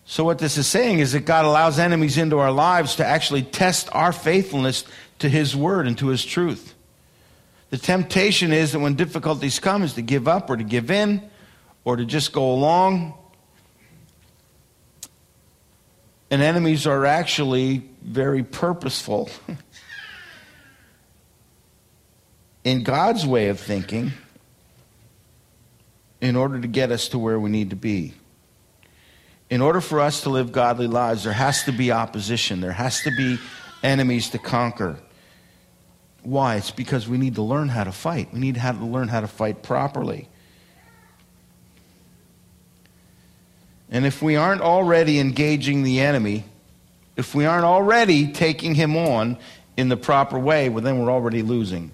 So, 0.05 0.25
what 0.25 0.39
this 0.39 0.59
is 0.59 0.67
saying 0.67 0.99
is 0.99 1.13
that 1.13 1.21
God 1.21 1.47
allows 1.47 1.79
enemies 1.79 2.19
into 2.19 2.39
our 2.39 2.53
lives 2.53 2.97
to 2.97 3.07
actually 3.07 3.43
test 3.43 3.89
our 3.93 4.13
faithfulness 4.13 4.85
to 5.21 5.31
His 5.31 5.57
word 5.57 5.87
and 5.87 5.97
to 5.99 6.09
His 6.09 6.25
truth. 6.25 6.75
The 7.71 7.79
temptation 7.79 8.53
is 8.53 8.73
that 8.73 8.81
when 8.81 8.97
difficulties 8.97 9.61
come, 9.61 9.83
is 9.83 9.95
to 9.95 10.03
give 10.03 10.29
up 10.29 10.51
or 10.51 10.57
to 10.57 10.65
give 10.65 10.91
in 10.91 11.23
or 11.85 11.97
to 11.97 12.05
just 12.05 12.33
go 12.33 12.53
along. 12.53 13.15
And 16.31 16.43
enemies 16.43 16.87
are 16.87 17.07
actually 17.07 17.89
very 18.03 18.45
purposeful 18.45 19.31
in 22.65 22.85
God's 22.85 23.27
way 23.27 23.49
of 23.49 23.59
thinking 23.59 24.13
in 26.21 26.37
order 26.37 26.61
to 26.61 26.69
get 26.69 26.93
us 26.93 27.09
to 27.09 27.19
where 27.19 27.41
we 27.41 27.51
need 27.51 27.71
to 27.71 27.77
be 27.77 28.15
in 29.51 29.61
order 29.61 29.81
for 29.81 30.01
us 30.01 30.23
to 30.23 30.31
live 30.31 30.53
godly 30.53 30.87
lives, 30.87 31.25
there 31.25 31.33
has 31.33 31.65
to 31.65 31.73
be 31.73 31.91
opposition. 31.91 32.61
There 32.61 32.73
has 32.73 33.03
to 33.03 33.11
be 33.11 33.39
enemies 33.83 34.31
to 34.31 34.39
conquer. 34.39 34.97
Why? 36.23 36.57
It's 36.57 36.71
because 36.71 37.09
we 37.09 37.19
need 37.19 37.35
to 37.35 37.43
learn 37.43 37.69
how 37.69 37.85
to 37.85 37.93
fight. 37.93 38.33
We 38.33 38.39
need 38.39 38.55
to 38.55 38.73
learn 38.73 39.09
how 39.09 39.21
to 39.21 39.27
fight 39.27 39.63
properly. 39.63 40.29
And 43.91 44.07
if 44.07 44.23
we 44.23 44.37
aren't 44.37 44.61
already 44.61 45.19
engaging 45.19 45.83
the 45.83 46.01
enemy, 46.01 46.45
if 47.17 47.35
we 47.35 47.45
aren't 47.45 47.65
already 47.65 48.33
taking 48.33 48.75
him 48.75 48.97
on 48.97 49.37
in 49.77 49.89
the 49.89 49.97
proper 49.97 50.39
way, 50.39 50.69
well, 50.69 50.83
then 50.83 50.99
we're 50.99 51.11
already 51.11 51.43
losing. 51.43 51.91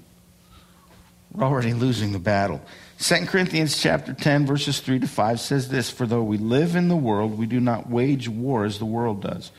We're 1.32 1.44
already 1.44 1.72
losing 1.72 2.12
the 2.12 2.18
battle. 2.18 2.60
2 2.98 3.26
Corinthians 3.26 3.78
chapter 3.78 4.14
10 4.14 4.46
verses 4.46 4.80
3 4.80 5.00
to 5.00 5.06
5 5.06 5.40
says 5.40 5.68
this, 5.68 5.90
for 5.90 6.06
though 6.06 6.22
we 6.22 6.38
live 6.38 6.76
in 6.76 6.88
the 6.88 6.96
world, 6.96 7.36
we 7.36 7.46
do 7.46 7.60
not 7.60 7.90
wage 7.90 8.28
war 8.28 8.64
as 8.64 8.78
the 8.78 8.86
world 8.86 9.22
does. 9.22 9.50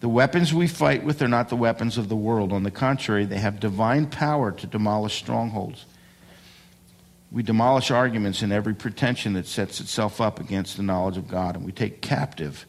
The 0.00 0.08
weapons 0.08 0.54
we 0.54 0.68
fight 0.68 1.02
with 1.02 1.20
are 1.22 1.28
not 1.28 1.48
the 1.48 1.56
weapons 1.56 1.98
of 1.98 2.08
the 2.08 2.16
world. 2.16 2.52
On 2.52 2.62
the 2.62 2.70
contrary, 2.70 3.24
they 3.24 3.38
have 3.38 3.58
divine 3.58 4.06
power 4.06 4.52
to 4.52 4.66
demolish 4.66 5.16
strongholds. 5.16 5.84
We 7.30 7.42
demolish 7.42 7.90
arguments 7.90 8.42
and 8.42 8.52
every 8.52 8.74
pretension 8.74 9.34
that 9.34 9.46
sets 9.46 9.80
itself 9.80 10.20
up 10.20 10.40
against 10.40 10.76
the 10.76 10.82
knowledge 10.82 11.16
of 11.18 11.28
God, 11.28 11.56
and 11.56 11.64
we 11.64 11.72
take 11.72 12.00
captive 12.00 12.66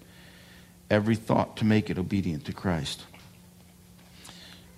every 0.90 1.16
thought 1.16 1.58
to 1.58 1.66
make 1.66 1.90
it 1.90 1.98
obedient 1.98 2.46
to 2.46 2.54
Christ. 2.54 3.04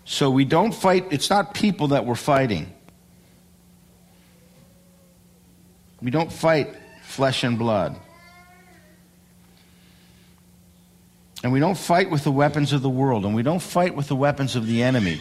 So 0.05 0.29
we 0.29 0.45
don't 0.45 0.73
fight, 0.73 1.07
it's 1.11 1.29
not 1.29 1.53
people 1.53 1.89
that 1.89 2.05
we're 2.05 2.15
fighting. 2.15 2.71
We 6.01 6.11
don't 6.11 6.31
fight 6.31 6.75
flesh 7.03 7.43
and 7.43 7.57
blood. 7.57 7.95
And 11.43 11.51
we 11.51 11.59
don't 11.59 11.77
fight 11.77 12.11
with 12.11 12.23
the 12.23 12.31
weapons 12.31 12.71
of 12.71 12.81
the 12.83 12.89
world, 12.89 13.25
and 13.25 13.33
we 13.33 13.41
don't 13.41 13.61
fight 13.61 13.95
with 13.95 14.07
the 14.07 14.15
weapons 14.15 14.55
of 14.55 14.67
the 14.67 14.83
enemy. 14.83 15.19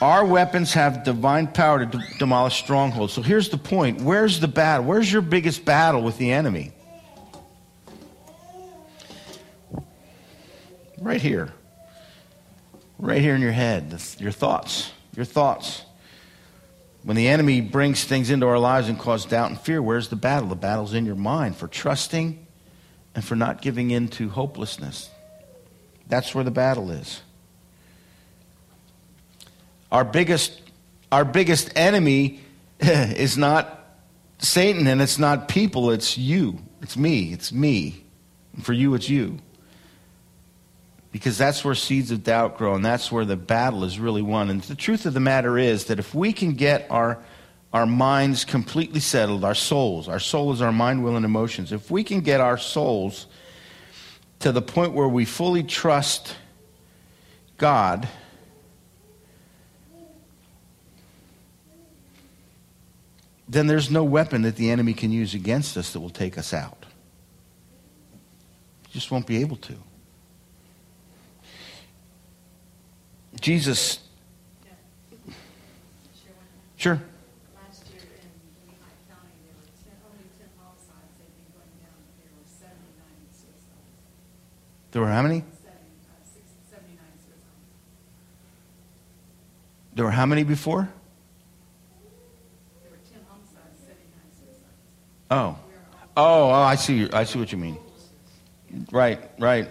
Our 0.00 0.24
weapons 0.24 0.74
have 0.74 1.04
divine 1.04 1.46
power 1.46 1.86
to 1.86 1.86
d- 1.86 2.04
demolish 2.18 2.56
strongholds. 2.62 3.12
So 3.12 3.22
here's 3.22 3.48
the 3.48 3.58
point 3.58 4.00
where's 4.00 4.40
the 4.40 4.48
battle? 4.48 4.86
Where's 4.86 5.10
your 5.10 5.22
biggest 5.22 5.64
battle 5.64 6.02
with 6.02 6.18
the 6.18 6.32
enemy? 6.32 6.72
Right 10.98 11.20
here. 11.20 11.52
Right 12.98 13.20
here 13.20 13.34
in 13.34 13.40
your 13.40 13.52
head. 13.52 14.00
Your 14.18 14.32
thoughts. 14.32 14.90
Your 15.16 15.24
thoughts. 15.24 15.82
When 17.02 17.16
the 17.16 17.28
enemy 17.28 17.60
brings 17.60 18.04
things 18.04 18.30
into 18.30 18.46
our 18.46 18.58
lives 18.58 18.88
and 18.88 18.98
cause 18.98 19.26
doubt 19.26 19.50
and 19.50 19.60
fear, 19.60 19.82
where's 19.82 20.08
the 20.08 20.16
battle? 20.16 20.48
The 20.48 20.56
battle's 20.56 20.94
in 20.94 21.04
your 21.04 21.14
mind 21.14 21.56
for 21.56 21.68
trusting 21.68 22.46
and 23.14 23.24
for 23.24 23.36
not 23.36 23.60
giving 23.60 23.90
in 23.90 24.08
to 24.08 24.30
hopelessness. 24.30 25.10
That's 26.06 26.34
where 26.34 26.44
the 26.44 26.50
battle 26.50 26.90
is. 26.90 27.20
Our 29.94 30.04
biggest, 30.04 30.60
our 31.12 31.24
biggest 31.24 31.70
enemy 31.76 32.40
is 32.80 33.38
not 33.38 33.96
Satan 34.40 34.88
and 34.88 35.00
it's 35.00 35.20
not 35.20 35.46
people, 35.46 35.92
it's 35.92 36.18
you. 36.18 36.58
It's 36.82 36.96
me. 36.96 37.32
It's 37.32 37.52
me. 37.52 38.04
And 38.54 38.66
for 38.66 38.72
you, 38.72 38.94
it's 38.94 39.08
you 39.08 39.38
because 41.12 41.38
that's 41.38 41.64
where 41.64 41.76
seeds 41.76 42.10
of 42.10 42.24
doubt 42.24 42.58
grow 42.58 42.74
and 42.74 42.84
that's 42.84 43.12
where 43.12 43.24
the 43.24 43.36
battle 43.36 43.84
is 43.84 44.00
really 44.00 44.20
won. 44.20 44.50
And 44.50 44.60
the 44.62 44.74
truth 44.74 45.06
of 45.06 45.14
the 45.14 45.20
matter 45.20 45.56
is 45.56 45.84
that 45.84 46.00
if 46.00 46.12
we 46.12 46.32
can 46.32 46.54
get 46.54 46.88
our, 46.90 47.22
our 47.72 47.86
minds 47.86 48.44
completely 48.44 48.98
settled, 48.98 49.44
our 49.44 49.54
souls, 49.54 50.08
our 50.08 50.18
soul 50.18 50.52
is 50.52 50.60
our 50.60 50.72
mind, 50.72 51.04
will, 51.04 51.14
and 51.14 51.24
emotions, 51.24 51.70
if 51.70 51.88
we 51.88 52.02
can 52.02 52.20
get 52.20 52.40
our 52.40 52.58
souls 52.58 53.28
to 54.40 54.50
the 54.50 54.60
point 54.60 54.92
where 54.92 55.06
we 55.06 55.24
fully 55.24 55.62
trust 55.62 56.34
God, 57.58 58.08
then 63.48 63.66
there's 63.66 63.90
no 63.90 64.04
weapon 64.04 64.42
that 64.42 64.56
the 64.56 64.70
enemy 64.70 64.94
can 64.94 65.10
use 65.10 65.34
against 65.34 65.76
us 65.76 65.92
that 65.92 66.00
will 66.00 66.10
take 66.10 66.38
us 66.38 66.54
out. 66.54 66.86
You 68.88 68.92
Just 68.92 69.10
won't 69.10 69.26
be 69.26 69.38
able 69.38 69.56
to. 69.56 69.74
Jesus. 73.40 73.98
Sure. 76.76 76.94
There 76.94 77.02
were 79.56 79.68
10, 79.84 79.92
only 80.08 80.24
10 80.38 80.48
homicides. 80.58 81.12
They've 81.18 81.32
been 81.32 81.48
going 81.52 81.72
down, 81.80 81.96
but 82.04 82.16
there 82.20 82.32
were 82.32 82.48
79 82.48 83.28
suicides. 83.32 83.60
There 84.92 85.02
were 85.02 85.08
how 85.08 85.22
many? 85.22 85.44
Seven, 85.62 85.78
six, 86.24 86.44
79 86.70 86.96
suicides. 87.20 87.44
There 89.94 90.04
were 90.04 90.10
how 90.10 90.26
many 90.26 90.44
before? 90.44 90.88
Oh. 95.30 95.58
Oh, 96.16 96.48
oh 96.48 96.50
I 96.50 96.76
see. 96.76 97.10
I 97.12 97.24
see 97.24 97.38
what 97.38 97.52
you 97.52 97.58
mean. 97.58 97.78
Right, 98.90 99.20
right. 99.38 99.68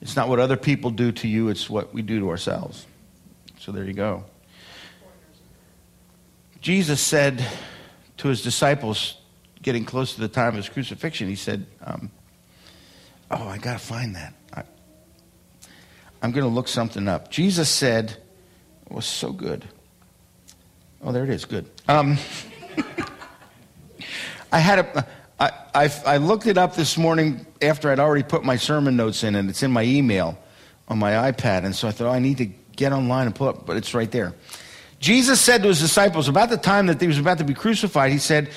It's 0.00 0.16
not 0.16 0.28
what 0.28 0.40
other 0.40 0.56
people 0.56 0.90
do 0.90 1.12
to 1.12 1.28
you, 1.28 1.48
it's 1.48 1.70
what 1.70 1.94
we 1.94 2.02
do 2.02 2.20
to 2.20 2.30
ourselves. 2.30 2.86
So 3.58 3.70
there 3.70 3.84
you 3.84 3.92
go. 3.92 4.24
Jesus 6.60 7.00
said 7.00 7.44
to 8.18 8.28
his 8.28 8.42
disciples, 8.42 9.16
getting 9.62 9.84
close 9.84 10.14
to 10.14 10.20
the 10.20 10.28
time 10.28 10.48
of 10.48 10.54
his 10.54 10.68
crucifixion, 10.68 11.28
he 11.28 11.36
said, 11.36 11.66
um, 11.84 12.10
Oh, 13.30 13.48
I 13.48 13.58
got 13.58 13.72
to 13.74 13.78
find 13.78 14.14
that. 14.16 14.34
I, 14.52 14.62
I'm 16.20 16.32
going 16.32 16.44
to 16.44 16.52
look 16.52 16.68
something 16.68 17.08
up. 17.08 17.30
Jesus 17.30 17.68
said, 17.68 18.10
it 18.10 18.92
was 18.92 19.06
so 19.06 19.32
good. 19.32 19.64
Oh, 21.02 21.12
there 21.12 21.24
it 21.24 21.30
is. 21.30 21.44
Good. 21.44 21.70
Um, 21.88 22.18
I 24.52 24.58
had 24.58 24.78
a. 24.80 25.06
I, 25.40 25.50
I, 25.74 25.92
I 26.06 26.16
looked 26.18 26.46
it 26.46 26.56
up 26.56 26.76
this 26.76 26.96
morning 26.96 27.44
after 27.60 27.90
I'd 27.90 27.98
already 27.98 28.22
put 28.22 28.44
my 28.44 28.56
sermon 28.56 28.94
notes 28.96 29.24
in, 29.24 29.34
and 29.34 29.50
it's 29.50 29.64
in 29.64 29.72
my 29.72 29.82
email 29.82 30.38
on 30.86 30.98
my 30.98 31.32
iPad. 31.32 31.64
And 31.64 31.74
so 31.74 31.88
I 31.88 31.90
thought, 31.90 32.08
oh, 32.08 32.10
I 32.10 32.20
need 32.20 32.38
to 32.38 32.46
get 32.76 32.92
online 32.92 33.26
and 33.26 33.34
pull 33.34 33.48
up, 33.48 33.66
but 33.66 33.76
it's 33.76 33.94
right 33.94 34.10
there. 34.10 34.34
Jesus 35.00 35.40
said 35.40 35.62
to 35.62 35.68
his 35.68 35.80
disciples, 35.80 36.28
about 36.28 36.48
the 36.48 36.56
time 36.56 36.86
that 36.86 37.00
he 37.00 37.08
was 37.08 37.18
about 37.18 37.38
to 37.38 37.44
be 37.44 37.54
crucified, 37.54 38.12
he 38.12 38.18
said, 38.18 38.50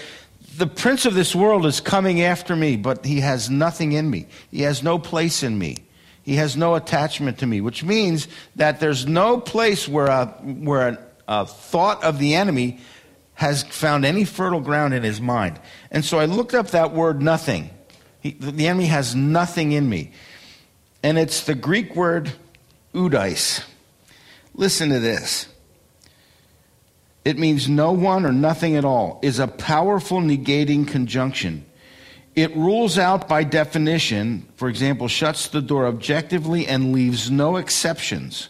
The 0.58 0.68
prince 0.68 1.06
of 1.06 1.16
this 1.16 1.34
world 1.34 1.66
is 1.66 1.80
coming 1.80 2.22
after 2.22 2.56
me, 2.56 2.76
but 2.76 3.04
he 3.04 3.22
has 3.22 3.50
nothing 3.50 3.94
in 3.94 4.08
me. 4.10 4.28
He 4.52 4.62
has 4.62 4.84
no 4.84 5.00
place 5.00 5.42
in 5.42 5.58
me. 5.58 5.78
He 6.22 6.36
has 6.36 6.56
no 6.56 6.76
attachment 6.76 7.40
to 7.40 7.48
me, 7.48 7.62
which 7.62 7.84
means 7.84 8.28
that 8.58 8.80
there's 8.80 9.08
no 9.08 9.40
place 9.40 9.88
where 9.88 10.08
a, 10.08 10.26
where 10.44 10.90
a, 10.90 11.00
a 11.28 11.46
thought 11.46 12.04
of 12.04 12.20
the 12.20 12.36
enemy 12.36 12.80
has 13.36 13.63
found 13.63 14.06
any 14.06 14.26
fertile 14.26 14.62
ground 14.62 14.93
in 14.93 15.04
his 15.04 15.21
mind. 15.21 15.60
And 15.91 16.04
so 16.04 16.19
I 16.19 16.26
looked 16.26 16.54
up 16.54 16.71
that 16.71 16.93
word 16.93 17.21
nothing. 17.21 17.69
He, 18.21 18.32
the 18.32 18.67
enemy 18.67 18.86
has 18.88 19.15
nothing 19.15 19.74
in 19.74 19.88
me. 19.88 20.12
And 21.04 21.17
it's 21.17 21.43
the 21.43 21.56
Greek 21.56 21.95
word 21.95 22.32
oudeis. 22.93 23.63
Listen 24.54 24.89
to 24.89 25.00
this. 25.00 25.48
It 27.26 27.38
means 27.38 27.67
no 27.67 27.91
one 27.91 28.26
or 28.26 28.32
nothing 28.32 28.76
at 28.76 28.86
all, 28.86 29.19
is 29.21 29.39
a 29.39 29.48
powerful 29.48 30.21
negating 30.21 30.88
conjunction. 30.88 31.65
It 32.36 32.56
rules 32.56 32.98
out 32.98 33.28
by 33.28 33.43
definition, 33.43 34.48
for 34.58 34.69
example, 34.69 35.08
shuts 35.08 35.48
the 35.48 35.62
door 35.62 35.88
objectively 35.88 36.67
and 36.67 36.93
leaves 36.93 37.32
no 37.32 37.58
exceptions. 37.58 38.50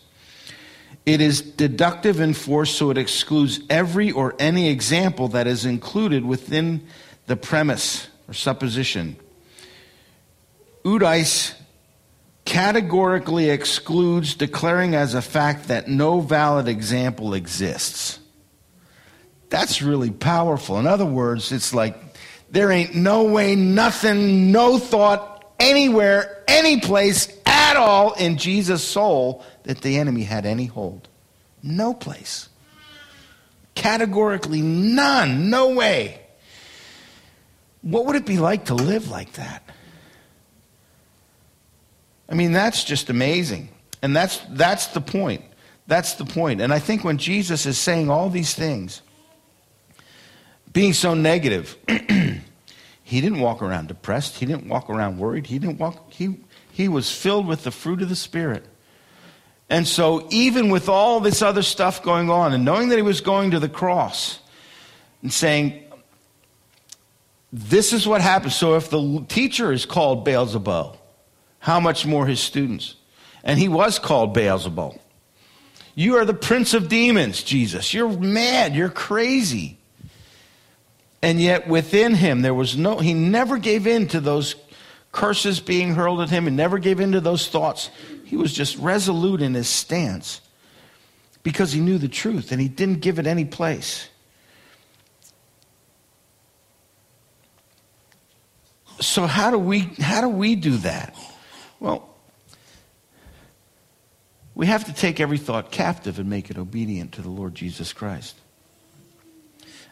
It 1.06 1.22
is 1.22 1.42
deductive 1.42 2.20
in 2.20 2.34
force, 2.34 2.76
so 2.76 2.90
it 2.90 2.98
excludes 2.98 3.60
every 3.70 4.12
or 4.12 4.36
any 4.40 4.70
example 4.70 5.28
that 5.30 5.46
is 5.46 5.66
included 5.66 6.26
within 6.26 6.88
the 7.28 7.36
premise 7.36 8.08
or 8.28 8.34
supposition. 8.34 9.16
Oudeis 10.84 11.54
categorically 12.46 13.50
excludes 13.50 14.36
declaring 14.36 14.96
as 14.96 15.14
a 15.14 15.22
fact 15.22 15.68
that 15.68 15.88
no 15.88 16.22
valid 16.22 16.68
example 16.68 17.34
exists. 17.34 18.20
That's 19.50 19.82
really 19.82 20.12
powerful. 20.12 20.80
In 20.80 20.88
other 20.88 21.06
words, 21.06 21.52
it's 21.52 21.74
like 21.74 21.98
there 22.50 22.72
ain't 22.72 22.96
no 22.96 23.24
way, 23.24 23.56
nothing, 23.56 24.52
no 24.52 24.78
thought 24.78 25.54
anywhere, 25.60 26.44
any 26.48 26.80
place 26.80 27.35
at 27.76 27.82
all 27.82 28.14
in 28.14 28.38
Jesus' 28.38 28.84
soul 28.84 29.44
that 29.64 29.82
the 29.82 29.98
enemy 29.98 30.24
had 30.24 30.46
any 30.46 30.66
hold. 30.66 31.08
No 31.62 31.94
place. 31.94 32.50
Categorically 33.76 34.62
none. 34.62 35.50
No 35.50 35.74
way. 35.74 36.22
What 37.82 38.06
would 38.06 38.16
it 38.16 38.26
be 38.26 38.38
like 38.38 38.66
to 38.66 38.74
live 38.74 39.10
like 39.10 39.34
that? 39.34 39.64
I 42.28 42.34
mean, 42.34 42.52
that's 42.52 42.84
just 42.84 43.10
amazing. 43.10 43.70
And 44.02 44.16
that's, 44.16 44.40
that's 44.50 44.88
the 44.88 45.02
point. 45.02 45.44
That's 45.88 46.14
the 46.14 46.26
point. 46.26 46.62
And 46.62 46.74
I 46.74 46.80
think 46.80 47.04
when 47.04 47.18
Jesus 47.18 47.66
is 47.66 47.78
saying 47.78 48.10
all 48.10 48.30
these 48.30 48.56
things, 48.56 49.02
being 50.72 50.94
so 50.94 51.14
negative, 51.14 51.78
he 53.04 53.22
didn't 53.22 53.40
walk 53.40 53.62
around 53.62 53.88
depressed. 53.88 54.38
He 54.38 54.46
didn't 54.46 54.68
walk 54.68 54.90
around 54.90 55.20
worried. 55.20 55.46
He 55.46 55.60
didn't 55.60 55.80
walk, 55.80 56.12
he, 56.12 56.40
he 56.76 56.90
was 56.90 57.10
filled 57.10 57.48
with 57.48 57.64
the 57.64 57.72
fruit 57.72 58.02
of 58.02 58.10
the 58.10 58.18
Spirit. 58.18 58.66
And 59.70 59.88
so, 59.88 60.28
even 60.30 60.68
with 60.68 60.90
all 60.90 61.22
this 61.22 61.42
other 61.42 61.62
stuff 61.62 62.04
going 62.04 62.30
on, 62.30 62.52
and 62.52 62.66
knowing 62.66 62.90
that 62.90 62.98
he 62.98 63.02
was 63.02 63.22
going 63.22 63.52
to 63.52 63.60
the 63.62 63.70
cross, 63.70 64.40
and 65.22 65.32
saying, 65.32 65.86
This 67.54 67.94
is 67.94 68.06
what 68.06 68.20
happens. 68.20 68.58
So, 68.58 68.76
if 68.76 68.90
the 68.90 69.24
teacher 69.30 69.72
is 69.72 69.86
called 69.86 70.26
Beelzebub, 70.26 70.98
how 71.60 71.80
much 71.80 72.06
more 72.06 72.28
his 72.28 72.42
students? 72.42 72.96
And 73.42 73.58
he 73.58 73.70
was 73.70 73.98
called 73.98 74.34
Beelzebub. 74.34 75.00
You 75.96 76.18
are 76.18 76.26
the 76.26 76.34
prince 76.34 76.74
of 76.74 76.90
demons, 76.90 77.42
Jesus. 77.42 77.94
You're 77.94 78.10
mad. 78.10 78.76
You're 78.76 78.90
crazy. 78.90 79.78
And 81.22 81.40
yet, 81.42 81.70
within 81.70 82.16
him, 82.16 82.42
there 82.42 82.54
was 82.54 82.76
no, 82.76 82.98
he 82.98 83.14
never 83.14 83.58
gave 83.58 83.88
in 83.88 84.10
to 84.10 84.20
those 84.20 84.56
curses 85.16 85.62
being 85.62 85.96
hurled 85.96 86.20
at 86.20 86.30
him 86.30 86.46
and 86.46 86.58
never 86.58 86.78
gave 86.78 87.00
in 87.00 87.14
to 87.14 87.22
those 87.22 87.48
thoughts. 87.48 87.90
He 88.26 88.36
was 88.36 88.54
just 88.54 88.78
resolute 88.78 89.42
in 89.42 89.54
his 89.54 89.70
stance 89.70 90.42
because 91.42 91.72
he 91.72 91.80
knew 91.80 91.98
the 91.98 92.10
truth 92.10 92.52
and 92.52 92.60
he 92.60 92.68
didn't 92.68 93.00
give 93.00 93.18
it 93.18 93.26
any 93.26 93.46
place. 93.46 94.10
So 99.00 99.26
how 99.26 99.52
do 99.52 99.58
we 99.58 99.80
how 100.00 100.20
do 100.20 100.28
we 100.28 100.56
do 100.56 100.76
that? 100.78 101.16
Well, 101.80 102.10
we 104.54 104.66
have 104.66 104.84
to 104.86 104.94
take 104.94 105.22
every 105.22 105.38
thought 105.38 105.72
captive 105.72 106.20
and 106.20 106.30
make 106.30 106.50
it 106.50 106.58
obedient 106.58 107.14
to 107.14 107.22
the 107.22 107.30
Lord 107.30 107.56
Jesus 107.56 107.94
Christ. 107.94 108.36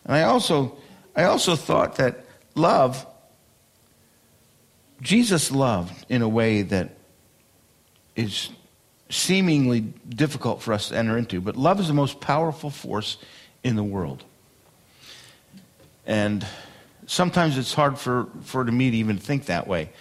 And 0.03 0.15
I 0.15 0.23
also 0.23 0.77
I 1.15 1.23
also 1.23 1.55
thought 1.55 1.95
that 1.95 2.25
love 2.55 3.05
Jesus 5.03 5.51
loved 5.51 6.05
in 6.09 6.21
a 6.21 6.29
way 6.29 6.63
that 6.63 6.97
is 8.15 8.49
seemingly 9.09 9.81
difficult 9.81 10.61
for 10.61 10.73
us 10.73 10.89
to 10.89 10.97
enter 10.97 11.17
into, 11.17 11.41
but 11.41 11.55
love 11.55 11.79
is 11.79 11.87
the 11.87 11.93
most 11.93 12.19
powerful 12.19 12.69
force 12.69 13.17
in 13.63 13.75
the 13.75 13.83
world. 13.83 14.23
And 16.05 16.45
sometimes 17.05 17.57
it's 17.57 17.73
hard 17.73 17.99
for, 17.99 18.27
for 18.41 18.63
me 18.63 18.91
to 18.91 18.97
even 18.97 19.17
think 19.17 19.45
that 19.45 19.67
way. 19.67 19.91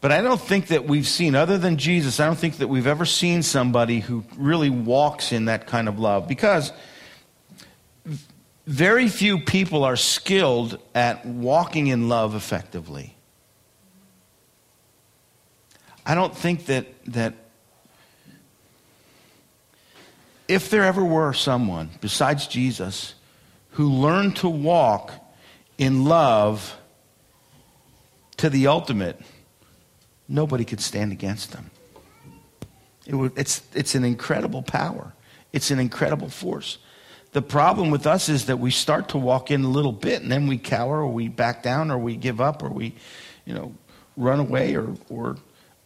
But 0.00 0.12
I 0.12 0.22
don't 0.22 0.40
think 0.40 0.68
that 0.68 0.86
we've 0.86 1.06
seen, 1.06 1.34
other 1.34 1.58
than 1.58 1.76
Jesus, 1.76 2.20
I 2.20 2.26
don't 2.26 2.38
think 2.38 2.58
that 2.58 2.68
we've 2.68 2.86
ever 2.86 3.04
seen 3.04 3.42
somebody 3.42 3.98
who 3.98 4.24
really 4.36 4.70
walks 4.70 5.32
in 5.32 5.46
that 5.46 5.66
kind 5.66 5.88
of 5.88 5.98
love. 5.98 6.28
Because 6.28 6.72
very 8.66 9.08
few 9.08 9.40
people 9.40 9.82
are 9.82 9.96
skilled 9.96 10.78
at 10.94 11.26
walking 11.26 11.88
in 11.88 12.08
love 12.08 12.36
effectively. 12.36 13.17
I 16.08 16.14
don't 16.14 16.34
think 16.34 16.66
that, 16.66 16.86
that 17.08 17.34
if 20.48 20.70
there 20.70 20.84
ever 20.84 21.04
were 21.04 21.34
someone 21.34 21.90
besides 22.00 22.46
Jesus 22.46 23.14
who 23.72 23.90
learned 23.90 24.36
to 24.36 24.48
walk 24.48 25.12
in 25.76 26.06
love 26.06 26.74
to 28.38 28.48
the 28.48 28.68
ultimate, 28.68 29.20
nobody 30.26 30.64
could 30.64 30.80
stand 30.80 31.12
against 31.12 31.52
them. 31.52 31.70
It 33.04 33.32
it's, 33.36 33.60
it's 33.74 33.94
an 33.94 34.04
incredible 34.04 34.62
power, 34.62 35.12
it's 35.52 35.70
an 35.70 35.78
incredible 35.78 36.30
force. 36.30 36.78
The 37.32 37.42
problem 37.42 37.90
with 37.90 38.06
us 38.06 38.30
is 38.30 38.46
that 38.46 38.58
we 38.58 38.70
start 38.70 39.10
to 39.10 39.18
walk 39.18 39.50
in 39.50 39.62
a 39.62 39.68
little 39.68 39.92
bit 39.92 40.22
and 40.22 40.32
then 40.32 40.46
we 40.46 40.56
cower 40.56 41.02
or 41.02 41.08
we 41.08 41.28
back 41.28 41.62
down 41.62 41.90
or 41.90 41.98
we 41.98 42.16
give 42.16 42.40
up 42.40 42.62
or 42.62 42.70
we, 42.70 42.94
you 43.44 43.52
know, 43.52 43.74
run 44.16 44.40
away 44.40 44.74
or, 44.74 44.94
or 45.10 45.36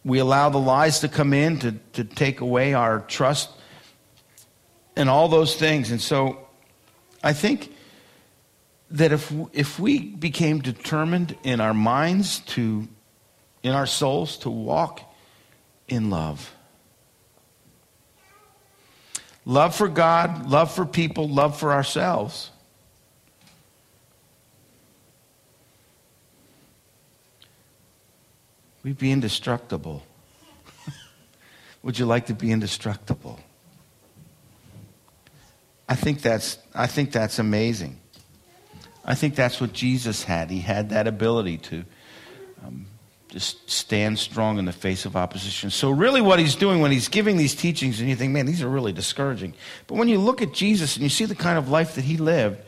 we 0.05 0.19
allow 0.19 0.49
the 0.49 0.59
lies 0.59 0.99
to 0.99 1.07
come 1.07 1.33
in 1.33 1.59
to, 1.59 1.71
to 1.93 2.03
take 2.03 2.41
away 2.41 2.73
our 2.73 2.99
trust 3.01 3.49
and 4.95 5.09
all 5.09 5.27
those 5.27 5.55
things. 5.55 5.91
And 5.91 6.01
so 6.01 6.47
I 7.23 7.33
think 7.33 7.73
that 8.91 9.11
if, 9.11 9.33
if 9.53 9.79
we 9.79 9.99
became 9.99 10.59
determined 10.59 11.35
in 11.43 11.61
our 11.61 11.73
minds 11.73 12.39
to, 12.39 12.87
in 13.63 13.71
our 13.71 13.87
souls, 13.87 14.37
to 14.39 14.49
walk 14.49 15.01
in 15.87 16.09
love, 16.09 16.53
love 19.45 19.75
for 19.75 19.87
God, 19.87 20.47
love 20.49 20.71
for 20.73 20.85
people, 20.85 21.27
love 21.27 21.57
for 21.57 21.71
ourselves, 21.71 22.51
we'd 28.83 28.97
be 28.97 29.11
indestructible. 29.11 30.03
Would 31.83 31.97
you 31.97 32.05
like 32.05 32.27
to 32.27 32.33
be 32.33 32.51
indestructible? 32.51 33.39
I 35.87 35.95
think 35.95 36.21
that's, 36.21 36.57
I 36.73 36.87
think 36.87 37.11
that's 37.11 37.39
amazing. 37.39 37.99
I 39.05 39.15
think 39.15 39.35
that's 39.35 39.59
what 39.59 39.73
Jesus 39.73 40.23
had. 40.23 40.49
He 40.49 40.59
had 40.59 40.89
that 40.89 41.07
ability 41.07 41.57
to 41.57 41.83
um, 42.65 42.85
just 43.27 43.69
stand 43.69 44.17
strong 44.17 44.59
in 44.59 44.65
the 44.65 44.71
face 44.71 45.05
of 45.05 45.17
opposition. 45.17 45.69
So, 45.69 45.89
really, 45.91 46.21
what 46.21 46.39
he's 46.39 46.55
doing 46.55 46.79
when 46.79 46.91
he's 46.91 47.09
giving 47.09 47.35
these 47.35 47.53
teachings, 47.53 47.99
and 47.99 48.07
you 48.07 48.15
think, 48.15 48.31
man, 48.31 48.45
these 48.45 48.61
are 48.61 48.69
really 48.69 48.93
discouraging. 48.93 49.53
But 49.87 49.95
when 49.95 50.07
you 50.07 50.19
look 50.19 50.41
at 50.41 50.53
Jesus 50.53 50.95
and 50.95 51.03
you 51.03 51.09
see 51.09 51.25
the 51.25 51.35
kind 51.35 51.57
of 51.57 51.67
life 51.67 51.95
that 51.95 52.05
he 52.05 52.15
lived, 52.15 52.59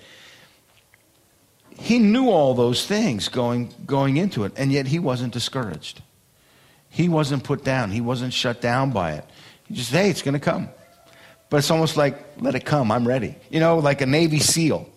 he 1.78 1.99
knew 1.99 2.30
all 2.30 2.54
those 2.54 2.86
things 2.86 3.30
going, 3.30 3.73
going 3.86 4.17
into 4.17 4.43
it, 4.43 4.54
and 4.58 4.71
yet 4.71 4.88
he 4.88 4.99
wasn't 4.99 5.34
discouraged. 5.34 6.01
He 6.95 7.10
wasn't 7.10 7.43
put 7.43 7.65
down, 7.65 7.91
he 7.91 7.99
wasn't 7.99 8.31
shut 8.31 8.62
down 8.62 8.91
by 8.91 9.15
it. 9.15 9.25
He 9.65 9.73
just, 9.73 9.91
hey, 9.91 10.10
it's 10.10 10.21
going 10.21 10.34
to 10.34 10.39
come. 10.39 10.69
But 11.49 11.58
it's 11.58 11.69
almost 11.69 11.97
like, 11.97 12.41
let 12.41 12.55
it 12.55 12.63
come, 12.63 12.89
I'm 12.89 13.05
ready. 13.05 13.36
You 13.49 13.60
know, 13.60 13.79
like 13.79 13.99
a 13.99 14.05
Navy 14.05 14.39
SEAL. 14.39 14.88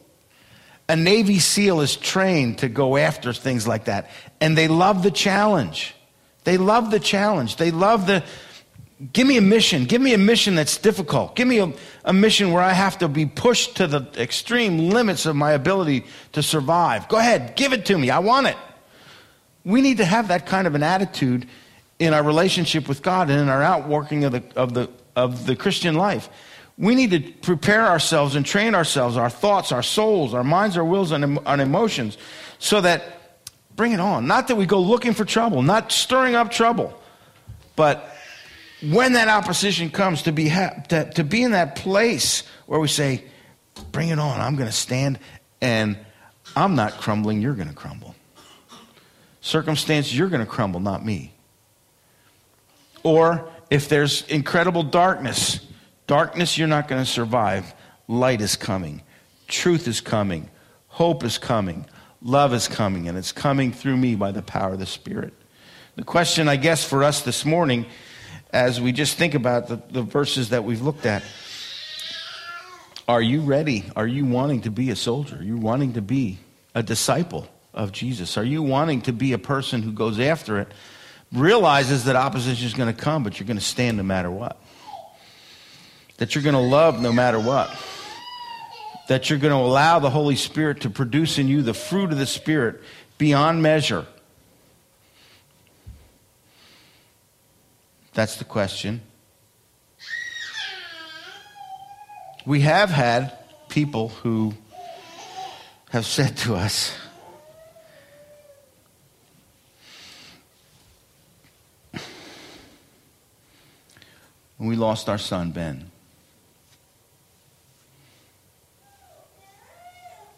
A 0.89 0.95
Navy 0.95 1.41
SEAL 1.41 1.81
is 1.81 1.97
trained 1.97 2.59
to 2.59 2.69
go 2.69 2.97
after 2.97 3.33
things 3.33 3.67
like 3.67 3.87
that. 3.87 4.11
And 4.41 4.57
they 4.57 4.69
love 4.69 5.03
the 5.03 5.11
challenge. 5.11 5.97
They 6.45 6.57
love 6.57 6.93
the 6.93 7.01
challenge. 7.01 7.57
They 7.57 7.73
love 7.73 8.07
the, 8.07 8.23
give 9.13 9.27
me 9.27 9.37
a 9.37 9.43
mission. 9.43 9.85
Give 9.85 10.01
me 10.01 10.15
a 10.15 10.19
mission 10.19 10.55
that's 10.55 10.79
difficult. 10.79 11.35
Give 11.35 11.49
me 11.49 11.59
a, 11.59 11.73
a 12.05 12.13
mission 12.13 12.53
where 12.53 12.63
I 12.63 12.75
have 12.75 12.99
to 12.99 13.09
be 13.09 13.27
pushed 13.27 13.79
to 13.79 13.89
the 13.89 14.09
extreme 14.17 14.91
limits 14.91 15.27
of 15.27 15.35
my 15.35 15.51
ability 15.51 16.07
to 16.31 16.45
survive. 16.45 17.09
Go 17.09 17.17
ahead, 17.17 17.57
give 17.57 17.73
it 17.73 17.87
to 17.87 17.99
me. 17.99 18.09
I 18.09 18.21
want 18.21 18.47
it. 18.47 18.57
We 19.65 19.81
need 19.81 19.97
to 19.97 20.05
have 20.05 20.29
that 20.29 20.47
kind 20.47 20.69
of 20.69 20.77
an 20.77 20.85
attitude 20.85 21.49
in 21.99 22.15
our 22.15 22.23
relationship 22.23 22.89
with 22.89 23.03
God 23.03 23.31
and 23.31 23.41
in 23.41 23.49
our 23.49 23.63
outworking 23.63 24.25
of 24.25 24.33
the, 24.33 24.43
of 24.55 24.75
the, 24.75 24.89
of 25.17 25.47
the 25.47 25.57
Christian 25.57 25.95
life. 25.95 26.29
We 26.77 26.95
need 26.95 27.11
to 27.11 27.21
prepare 27.21 27.87
ourselves 27.87 28.37
and 28.37 28.47
train 28.47 28.75
ourselves, 28.75 29.17
our 29.17 29.31
thoughts, 29.31 29.73
our 29.73 29.83
souls, 29.83 30.33
our 30.33 30.45
minds, 30.45 30.77
our 30.77 30.85
wills, 30.85 31.11
and, 31.11 31.41
and 31.45 31.61
emotions, 31.61 32.17
so 32.61 32.81
that, 32.81 33.47
bring 33.75 33.93
it 33.93 34.01
on. 34.01 34.27
Not 34.27 34.49
that 34.49 34.57
we 34.57 34.67
go 34.67 34.81
looking 34.81 35.13
for 35.13 35.25
trouble, 35.25 35.63
not 35.63 35.91
stirring 35.91 36.37
up 36.37 36.53
trouble, 36.53 37.01
but 37.75 38.15
when 38.81 39.15
that 39.15 39.27
opposition 39.27 39.91
comes, 39.91 40.23
to 40.23 40.33
be, 40.33 40.49
ha- 40.49 40.83
to, 40.89 41.11
to 41.13 41.25
be 41.25 41.43
in 41.43 41.51
that 41.51 41.75
place 41.75 42.45
where 42.67 42.79
we 42.79 42.87
say, 42.87 43.25
bring 43.91 44.11
it 44.11 44.21
on, 44.21 44.41
I'm 44.41 44.55
going 44.55 44.69
to 44.69 44.75
stand, 44.75 45.19
and 45.61 45.99
I'm 46.55 46.77
not 46.77 46.93
crumbling, 46.93 47.43
you're 47.43 47.55
going 47.55 47.69
to 47.69 47.75
crumble. 47.75 48.15
Circumstances, 49.41 50.17
you're 50.17 50.29
going 50.29 50.45
to 50.45 50.51
crumble, 50.51 50.79
not 50.79 51.05
me. 51.05 51.33
Or 53.03 53.49
if 53.71 53.89
there's 53.89 54.23
incredible 54.29 54.83
darkness, 54.83 55.61
darkness 56.07 56.59
you're 56.59 56.69
not 56.69 56.89
going 56.89 57.03
to 57.05 57.11
survive. 57.11 57.75
Light 58.07 58.41
is 58.41 58.57
coming, 58.57 59.03
truth 59.47 59.87
is 59.87 60.01
coming, 60.01 60.49
hope 60.87 61.23
is 61.25 61.37
coming, 61.37 61.87
love 62.23 62.55
is 62.55 62.67
coming, 62.67 63.09
and 63.09 63.19
it's 63.19 63.33
coming 63.33 63.73
through 63.73 63.97
me 63.97 64.15
by 64.15 64.33
the 64.33 64.43
power 64.43 64.73
of 64.73 64.79
the 64.79 64.87
Spirit. 64.87 65.35
The 65.97 66.05
question, 66.05 66.49
I 66.49 66.57
guess, 66.57 66.85
for 66.85 67.05
us 67.05 67.23
this 67.23 67.45
morning, 67.45 67.85
as 68.51 68.81
we 68.81 68.93
just 68.93 69.19
think 69.19 69.35
about 69.35 69.69
the, 69.69 69.83
the 69.91 70.03
verses 70.03 70.51
that 70.51 70.65
we've 70.65 70.81
looked 70.81 71.05
at, 71.05 71.23
are 73.07 73.23
you 73.23 73.41
ready? 73.41 73.85
Are 73.97 74.07
you 74.07 74.25
wanting 74.25 74.63
to 74.63 74.71
be 74.71 74.91
a 74.91 74.97
soldier? 74.97 75.37
Are 75.37 75.43
you 75.43 75.57
wanting 75.57 75.95
to 75.95 76.03
be 76.03 76.39
a 76.75 76.83
disciple 76.83 77.49
of 77.75 77.93
Jesus? 77.93 78.37
Are 78.37 78.45
you 78.45 78.63
wanting 78.63 79.03
to 79.03 79.13
be 79.13 79.33
a 79.33 79.39
person 79.39 79.83
who 79.83 79.93
goes 79.93 80.21
after 80.21 80.59
it? 80.59 80.69
Realizes 81.33 82.05
that 82.05 82.17
opposition 82.17 82.67
is 82.67 82.75
going 82.75 82.95
to 82.95 82.99
come, 82.99 83.23
but 83.23 83.39
you're 83.39 83.47
going 83.47 83.59
to 83.59 83.65
stand 83.65 83.97
no 83.97 84.03
matter 84.03 84.31
what. 84.31 84.61
That 86.19 86.35
you're 86.35 86.45
going 86.45 86.55
to 86.55 86.61
love 86.61 87.01
no 87.01 87.13
matter 87.13 87.39
what. 87.39 87.71
That 89.09 89.31
you're 89.31 89.39
going 89.39 89.53
to 89.53 89.59
allow 89.59 89.99
the 89.99 90.11
Holy 90.11 90.37
Spirit 90.37 90.83
to 90.83 90.91
produce 90.91 91.39
in 91.39 91.49
you 91.49 91.63
the 91.63 91.75
fruit 91.75 92.13
of 92.13 92.19
the 92.19 92.27
Spirit 92.27 92.83
beyond 93.19 93.63
measure. 93.63 94.07
That's 98.15 98.37
the 98.37 98.45
question. 98.45 99.01
We 102.45 102.61
have 102.61 102.91
had 102.91 103.33
people 103.69 104.09
who 104.09 104.55
have 105.91 106.05
said 106.05 106.37
to 106.39 106.57
us, 106.57 106.97
when 114.59 114.69
we 114.69 114.77
lost 114.77 115.09
our 115.09 115.19
son, 115.19 115.53
Ben. 115.53 115.91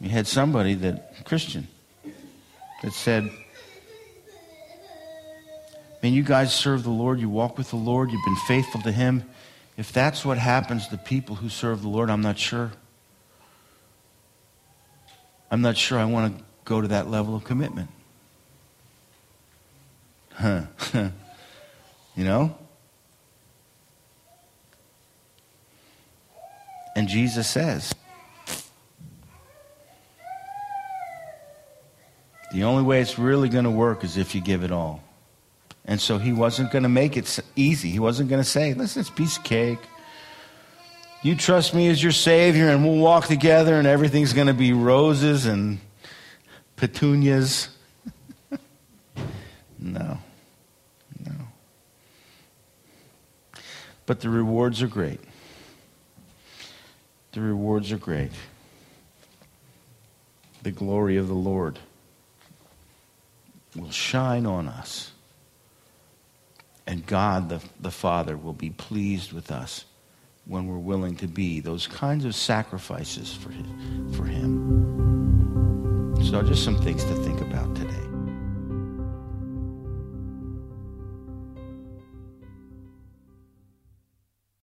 We 0.01 0.09
had 0.09 0.27
somebody 0.27 0.75
that, 0.75 1.25
Christian, 1.25 1.69
that 2.83 2.93
said, 2.93 3.31
Man, 6.03 6.15
you 6.15 6.23
guys 6.23 6.55
serve 6.55 6.83
the 6.83 6.91
Lord, 6.91 7.21
you 7.21 7.29
walk 7.29 7.59
with 7.59 7.69
the 7.69 7.77
Lord, 7.77 8.11
you've 8.11 8.25
been 8.25 8.37
faithful 8.47 8.81
to 8.83 8.93
Him. 8.93 9.25
If 9.77 9.93
that's 9.93 10.25
what 10.25 10.39
happens 10.39 10.89
to 10.89 10.97
people 10.97 11.37
who 11.37 11.51
serve 11.51 11.83
the 11.83 11.89
Lord, 11.89 12.09
I'm 12.09 12.23
not 12.23 12.39
sure. 12.39 12.73
I'm 15.51 15.61
not 15.61 15.77
sure 15.77 15.99
I 15.99 16.07
want 16.07 16.39
to 16.39 16.45
go 16.65 16.81
to 16.81 16.89
that 16.89 17.11
level 17.11 17.35
of 17.35 17.45
commitment. 17.45 17.91
Huh. 20.33 20.63
you 22.15 22.25
know? 22.25 22.57
And 27.01 27.09
Jesus 27.09 27.49
says, 27.49 27.95
the 32.53 32.65
only 32.65 32.83
way 32.83 33.01
it's 33.01 33.19
really 33.19 33.49
going 33.49 33.65
to 33.65 33.71
work 33.71 34.05
is 34.05 34.19
if 34.19 34.35
you 34.35 34.43
give 34.43 34.65
it 34.65 34.71
all. 34.71 35.03
And 35.87 35.99
so 35.99 36.19
he 36.19 36.35
wasn't 36.35 36.71
going 36.71 36.83
to 36.83 36.91
make 36.91 37.17
it 37.17 37.41
easy. 37.57 37.89
He 37.89 37.99
wasn't 37.99 38.29
going 38.29 38.43
to 38.43 38.47
say, 38.47 38.75
listen, 38.75 39.01
it's 39.01 39.09
piece 39.09 39.39
of 39.39 39.45
cake. 39.45 39.79
You 41.23 41.35
trust 41.37 41.73
me 41.73 41.89
as 41.89 42.03
your 42.03 42.13
Savior, 42.13 42.69
and 42.69 42.85
we'll 42.85 42.99
walk 42.99 43.29
together, 43.29 43.77
and 43.77 43.87
everything's 43.87 44.35
going 44.35 44.49
to 44.49 44.53
be 44.53 44.75
roses 44.75 45.47
and 45.47 45.79
petunias. 46.77 47.71
no. 49.79 50.19
No. 51.25 51.33
But 54.05 54.21
the 54.21 54.29
rewards 54.29 54.83
are 54.83 54.87
great 54.87 55.21
the 57.33 57.41
rewards 57.41 57.93
are 57.93 57.99
great. 57.99 58.33
The 60.63 60.71
glory 60.71 61.17
of 61.17 61.29
the 61.29 61.35
Lord 61.35 61.79
will 63.77 63.91
shine 63.91 64.47
on 64.47 64.69
us. 64.69 65.13
And 66.87 67.07
God, 67.07 67.49
the, 67.49 67.63
the 67.81 67.91
Father, 67.91 68.37
will 68.37 68.53
be 68.53 68.71
pleased 68.71 69.33
with 69.33 69.51
us 69.51 69.85
when 70.47 70.67
we're 70.67 70.79
willing 70.79 71.15
to 71.17 71.29
be 71.29 71.61
those 71.61 71.87
kinds 71.87 72.25
of 72.25 72.35
sacrifices 72.35 73.33
for 73.33 73.51
his, 73.51 73.67
for 74.17 74.25
Him. 74.25 76.17
So, 76.25 76.43
just 76.43 76.65
some 76.65 76.83
things 76.83 77.05
to 77.05 77.15
think 77.15 77.41
about 77.41 77.75
today. 77.77 78.10